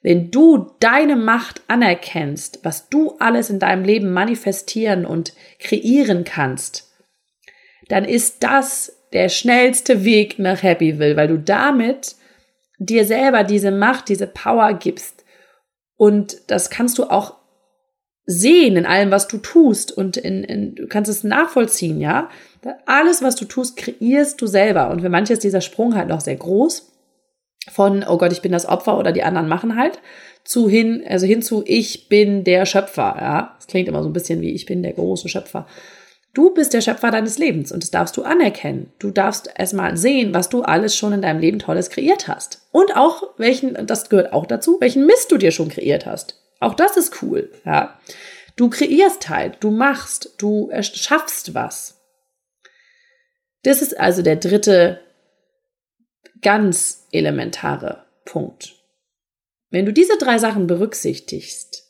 Wenn 0.03 0.31
du 0.31 0.71
deine 0.79 1.17
Macht 1.17 1.63
anerkennst, 1.69 2.61
was 2.63 2.89
du 2.89 3.17
alles 3.19 3.51
in 3.51 3.59
deinem 3.59 3.85
Leben 3.85 4.13
manifestieren 4.13 5.07
und 5.07 5.33
kreieren 5.59 6.25
kannst, 6.25 6.93
dann 7.89 8.05
ist 8.05 8.43
das 8.43 8.93
der 9.13 9.29
schnellste 9.29 10.05
Weg 10.05 10.39
nach 10.39 10.63
Happyville, 10.63 11.17
weil 11.17 11.29
du 11.29 11.39
damit 11.39 12.17
dir 12.79 13.07
selber 13.07 13.43
diese 13.43 13.71
Macht, 13.71 14.09
diese 14.09 14.27
Power 14.27 14.75
gibst, 14.75 15.17
und 15.97 16.51
das 16.51 16.71
kannst 16.71 16.99
du 16.99 17.05
auch 17.05 17.37
sehen 18.27 18.77
in 18.77 18.87
allem, 18.87 19.11
was 19.11 19.29
du 19.29 19.39
tust 19.39 19.93
und 19.93 20.17
in, 20.17 20.45
in, 20.45 20.75
du 20.75 20.87
kannst 20.89 21.11
es 21.11 21.25
nachvollziehen, 21.25 22.01
ja. 22.01 22.29
Alles, 22.87 23.23
was 23.23 23.37
du 23.37 23.45
tust, 23.45 23.77
kreierst 23.77 24.41
du 24.41 24.47
selber. 24.47 24.91
Und 24.91 25.01
für 25.01 25.09
manche 25.09 25.33
ist 25.33 25.45
dieser 25.45 25.61
Sprung 25.61 25.95
halt 25.95 26.09
noch 26.09 26.21
sehr 26.21 26.37
groß. 26.37 26.93
von, 27.71 28.05
oh 28.09 28.17
Gott, 28.17 28.33
ich 28.33 28.43
bin 28.43 28.53
das 28.53 28.67
Opfer 28.67 28.99
oder 28.99 29.13
die 29.13 29.23
anderen 29.23 29.49
machen 29.49 29.77
halt, 29.77 29.99
zu 30.45 30.69
hin, 30.69 31.05
also 31.09 31.27
hin 31.27 31.43
zu, 31.43 31.65
ich 31.67 32.09
bin 32.09 32.45
der 32.45 32.67
Schöpfer, 32.67 33.17
ja. 33.21 33.55
Das 33.57 33.67
klingt 33.67 33.89
immer 33.89 34.03
so 34.03 34.09
ein 34.09 34.13
bisschen 34.13 34.41
wie, 34.41 34.53
ich 34.53 34.67
bin 34.67 34.83
der 34.83 34.93
große 34.93 35.29
Schöpfer. 35.29 35.67
Du 36.33 36.53
bist 36.53 36.75
der 36.75 36.83
Schöpfer 36.83 37.11
deines 37.11 37.39
Lebens 37.39 37.73
und 37.73 37.83
das 37.83 37.91
darfst 37.91 38.17
du 38.17 38.23
anerkennen. 38.23 38.93
Du 38.99 39.11
darfst 39.11 39.51
erstmal 39.57 39.97
sehen, 39.97 40.35
was 40.35 40.49
du 40.49 40.63
alles 40.63 40.95
schon 40.95 41.15
in 41.15 41.23
deinem 41.23 41.41
Leben 41.41 41.59
Tolles 41.59 41.91
kreiert 41.91 42.29
hast. 42.29 42.61
Und 42.73 42.95
auch 42.95 43.23
welchen, 43.39 43.87
das 43.87 44.11
gehört 44.11 44.33
auch 44.33 44.47
dazu, 44.47 44.77
welchen 44.81 45.07
Mist 45.07 45.33
du 45.33 45.39
dir 45.39 45.51
schon 45.51 45.71
kreiert 45.71 46.07
hast. 46.07 46.39
Auch 46.61 46.75
das 46.75 46.97
ist 46.97 47.23
cool, 47.23 47.51
ja. 47.65 47.99
Du 48.55 48.71
kreierst 48.71 49.29
halt, 49.29 49.57
du 49.61 49.71
machst, 49.71 50.35
du 50.39 50.71
schaffst 50.81 51.55
was. 51.55 51.96
Das 53.67 53.83
ist 53.83 53.99
also 53.99 54.23
der 54.23 54.37
dritte 54.37 55.01
ganz 56.41 57.09
elementare 57.11 58.07
Punkt. 58.25 58.77
Wenn 59.71 59.85
du 59.85 59.93
diese 59.93 60.17
drei 60.19 60.39
Sachen 60.39 60.69
berücksichtigst 60.69 61.83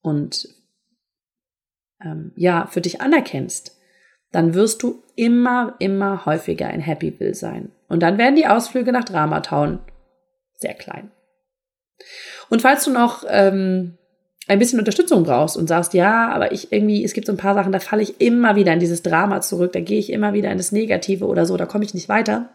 und 0.00 0.48
ähm, 2.02 2.32
ja, 2.34 2.66
für 2.68 2.80
dich 2.80 3.02
anerkennst, 3.02 3.76
dann 4.32 4.54
wirst 4.54 4.82
du 4.82 5.02
immer, 5.16 5.76
immer 5.80 6.24
häufiger 6.24 6.70
in 6.70 6.80
Happyville 6.80 7.34
sein. 7.34 7.72
Und 7.88 8.02
dann 8.02 8.16
werden 8.16 8.36
die 8.36 8.46
Ausflüge 8.46 8.90
nach 8.90 9.04
Dramatown 9.04 9.80
sehr 10.54 10.72
klein. 10.72 11.10
Und 12.48 12.62
falls 12.62 12.86
du 12.86 12.90
noch 12.90 13.24
ähm, 13.28 13.97
ein 14.48 14.58
bisschen 14.58 14.78
Unterstützung 14.78 15.24
brauchst 15.24 15.56
und 15.56 15.68
sagst, 15.68 15.94
ja, 15.94 16.28
aber 16.30 16.52
ich 16.52 16.72
irgendwie, 16.72 17.04
es 17.04 17.12
gibt 17.12 17.26
so 17.26 17.32
ein 17.32 17.38
paar 17.38 17.54
Sachen, 17.54 17.72
da 17.72 17.80
falle 17.80 18.02
ich 18.02 18.20
immer 18.20 18.56
wieder 18.56 18.72
in 18.72 18.80
dieses 18.80 19.02
Drama 19.02 19.40
zurück, 19.42 19.72
da 19.72 19.80
gehe 19.80 19.98
ich 19.98 20.10
immer 20.10 20.32
wieder 20.32 20.50
in 20.50 20.58
das 20.58 20.72
Negative 20.72 21.26
oder 21.26 21.44
so, 21.44 21.56
da 21.56 21.66
komme 21.66 21.84
ich 21.84 21.94
nicht 21.94 22.08
weiter. 22.08 22.50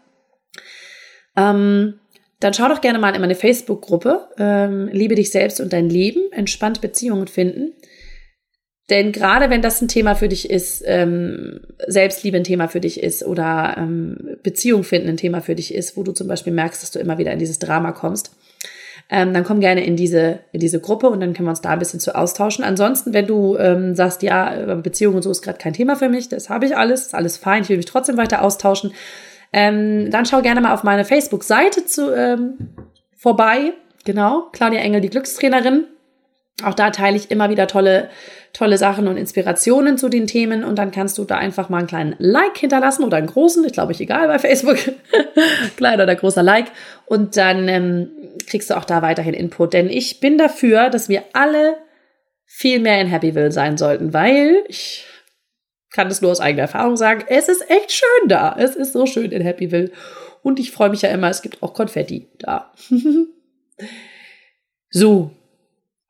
Ähm, 1.36 1.94
dann 2.40 2.52
schau 2.52 2.68
doch 2.68 2.80
gerne 2.80 2.98
mal 2.98 3.14
in 3.14 3.20
meine 3.20 3.36
Facebook-Gruppe, 3.36 4.28
ähm, 4.38 4.88
Liebe 4.92 5.14
dich 5.14 5.30
selbst 5.30 5.60
und 5.60 5.72
dein 5.72 5.88
Leben, 5.88 6.20
entspannt 6.32 6.80
Beziehungen 6.80 7.28
finden. 7.28 7.72
Denn 8.90 9.12
gerade 9.12 9.48
wenn 9.48 9.62
das 9.62 9.80
ein 9.80 9.88
Thema 9.88 10.14
für 10.14 10.28
dich 10.28 10.50
ist, 10.50 10.82
ähm, 10.84 11.60
Selbstliebe 11.86 12.36
ein 12.36 12.44
Thema 12.44 12.68
für 12.68 12.80
dich 12.80 13.02
ist 13.02 13.24
oder 13.24 13.76
ähm, 13.78 14.36
Beziehung 14.42 14.82
finden 14.82 15.08
ein 15.08 15.16
Thema 15.16 15.40
für 15.40 15.54
dich 15.54 15.72
ist, 15.72 15.96
wo 15.96 16.02
du 16.02 16.12
zum 16.12 16.28
Beispiel 16.28 16.52
merkst, 16.52 16.82
dass 16.82 16.90
du 16.90 16.98
immer 16.98 17.16
wieder 17.16 17.32
in 17.32 17.38
dieses 17.38 17.58
Drama 17.58 17.92
kommst, 17.92 18.36
ähm, 19.10 19.34
dann 19.34 19.44
komm 19.44 19.60
gerne 19.60 19.84
in 19.84 19.96
diese, 19.96 20.40
in 20.52 20.60
diese 20.60 20.80
Gruppe 20.80 21.08
und 21.10 21.20
dann 21.20 21.34
können 21.34 21.46
wir 21.46 21.50
uns 21.50 21.60
da 21.60 21.70
ein 21.70 21.78
bisschen 21.78 22.00
zu 22.00 22.14
austauschen. 22.14 22.64
Ansonsten, 22.64 23.12
wenn 23.12 23.26
du 23.26 23.56
ähm, 23.58 23.94
sagst, 23.94 24.22
ja, 24.22 24.74
Beziehung 24.76 25.14
und 25.16 25.22
so 25.22 25.30
ist 25.30 25.42
gerade 25.42 25.58
kein 25.58 25.74
Thema 25.74 25.96
für 25.96 26.08
mich, 26.08 26.28
das 26.28 26.48
habe 26.48 26.66
ich 26.66 26.76
alles, 26.76 27.06
ist 27.06 27.14
alles 27.14 27.36
fein, 27.36 27.62
ich 27.62 27.68
will 27.68 27.76
mich 27.76 27.86
trotzdem 27.86 28.16
weiter 28.16 28.42
austauschen, 28.42 28.92
ähm, 29.52 30.10
dann 30.10 30.26
schau 30.26 30.42
gerne 30.42 30.60
mal 30.60 30.74
auf 30.74 30.82
meine 30.82 31.04
Facebook-Seite 31.04 31.86
zu, 31.86 32.12
ähm, 32.12 32.70
vorbei. 33.16 33.72
Genau, 34.04 34.48
Claudia 34.52 34.80
Engel, 34.80 35.00
die 35.00 35.10
Glückstrainerin. 35.10 35.84
Auch 36.62 36.74
da 36.74 36.90
teile 36.90 37.16
ich 37.16 37.30
immer 37.30 37.50
wieder 37.50 37.66
tolle, 37.66 38.10
tolle 38.52 38.78
Sachen 38.78 39.08
und 39.08 39.16
Inspirationen 39.16 39.98
zu 39.98 40.08
den 40.08 40.26
Themen 40.26 40.62
und 40.62 40.78
dann 40.78 40.92
kannst 40.92 41.18
du 41.18 41.24
da 41.24 41.36
einfach 41.36 41.68
mal 41.68 41.78
einen 41.78 41.86
kleinen 41.88 42.14
Like 42.18 42.58
hinterlassen 42.58 43.02
oder 43.02 43.16
einen 43.16 43.26
großen, 43.26 43.64
ich 43.64 43.72
glaube 43.72 43.92
ich 43.92 44.00
egal 44.00 44.28
bei 44.28 44.38
Facebook, 44.38 44.76
kleiner 45.76 46.04
oder 46.04 46.14
großer 46.14 46.42
Like 46.42 46.66
und 47.06 47.36
dann 47.36 47.68
ähm, 47.68 48.10
kriegst 48.46 48.70
du 48.70 48.76
auch 48.76 48.84
da 48.84 49.02
weiterhin 49.02 49.34
Input, 49.34 49.72
denn 49.72 49.88
ich 49.88 50.20
bin 50.20 50.38
dafür, 50.38 50.90
dass 50.90 51.08
wir 51.08 51.24
alle 51.32 51.76
viel 52.44 52.78
mehr 52.78 53.00
in 53.00 53.10
Happyville 53.10 53.52
sein 53.52 53.76
sollten, 53.76 54.12
weil 54.12 54.64
ich 54.68 55.06
kann 55.90 56.08
das 56.08 56.20
nur 56.20 56.30
aus 56.30 56.40
eigener 56.40 56.62
Erfahrung 56.62 56.96
sagen, 56.96 57.24
es 57.28 57.48
ist 57.48 57.68
echt 57.70 57.92
schön 57.92 58.28
da, 58.28 58.54
es 58.58 58.74
ist 58.74 58.92
so 58.92 59.06
schön 59.06 59.30
in 59.30 59.44
Happyville 59.44 59.90
und 60.42 60.58
ich 60.58 60.70
freue 60.70 60.90
mich 60.90 61.02
ja 61.02 61.10
immer, 61.10 61.30
es 61.30 61.42
gibt 61.42 61.62
auch 61.62 61.74
Konfetti 61.74 62.28
da. 62.38 62.72
so, 64.90 65.30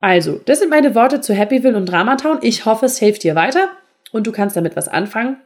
also, 0.00 0.40
das 0.44 0.58
sind 0.58 0.68
meine 0.68 0.94
Worte 0.94 1.22
zu 1.22 1.32
Happyville 1.32 1.78
und 1.78 1.86
Dramatown. 1.86 2.40
Ich 2.42 2.66
hoffe, 2.66 2.84
es 2.84 2.98
hilft 2.98 3.22
dir 3.22 3.34
weiter 3.34 3.70
und 4.12 4.26
du 4.26 4.32
kannst 4.32 4.54
damit 4.54 4.76
was 4.76 4.86
anfangen. 4.86 5.38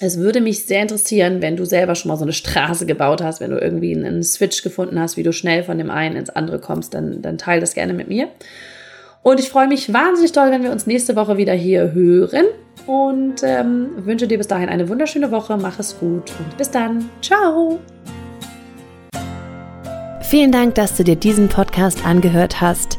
Es 0.00 0.18
würde 0.18 0.40
mich 0.40 0.66
sehr 0.66 0.82
interessieren, 0.82 1.40
wenn 1.40 1.56
du 1.56 1.64
selber 1.64 1.94
schon 1.94 2.08
mal 2.08 2.16
so 2.16 2.24
eine 2.24 2.32
Straße 2.32 2.84
gebaut 2.84 3.22
hast, 3.22 3.40
wenn 3.40 3.52
du 3.52 3.58
irgendwie 3.58 3.94
einen 3.94 4.24
Switch 4.24 4.62
gefunden 4.62 4.98
hast, 4.98 5.16
wie 5.16 5.22
du 5.22 5.32
schnell 5.32 5.62
von 5.62 5.78
dem 5.78 5.90
einen 5.90 6.16
ins 6.16 6.30
andere 6.30 6.58
kommst, 6.58 6.94
dann, 6.94 7.22
dann 7.22 7.38
teile 7.38 7.60
das 7.60 7.74
gerne 7.74 7.92
mit 7.92 8.08
mir. 8.08 8.28
Und 9.22 9.38
ich 9.38 9.48
freue 9.48 9.68
mich 9.68 9.92
wahnsinnig 9.92 10.32
doll, 10.32 10.50
wenn 10.50 10.64
wir 10.64 10.72
uns 10.72 10.86
nächste 10.86 11.14
Woche 11.16 11.36
wieder 11.36 11.54
hier 11.54 11.92
hören. 11.92 12.46
Und 12.86 13.36
ähm, 13.44 13.90
wünsche 14.04 14.26
dir 14.26 14.36
bis 14.36 14.48
dahin 14.48 14.68
eine 14.68 14.88
wunderschöne 14.88 15.30
Woche. 15.30 15.56
Mach 15.56 15.78
es 15.78 15.98
gut 15.98 16.32
und 16.38 16.56
bis 16.58 16.70
dann. 16.70 17.08
Ciao. 17.22 17.78
Vielen 20.22 20.50
Dank, 20.50 20.74
dass 20.74 20.96
du 20.96 21.04
dir 21.04 21.16
diesen 21.16 21.48
Podcast 21.48 22.04
angehört 22.04 22.60
hast. 22.60 22.98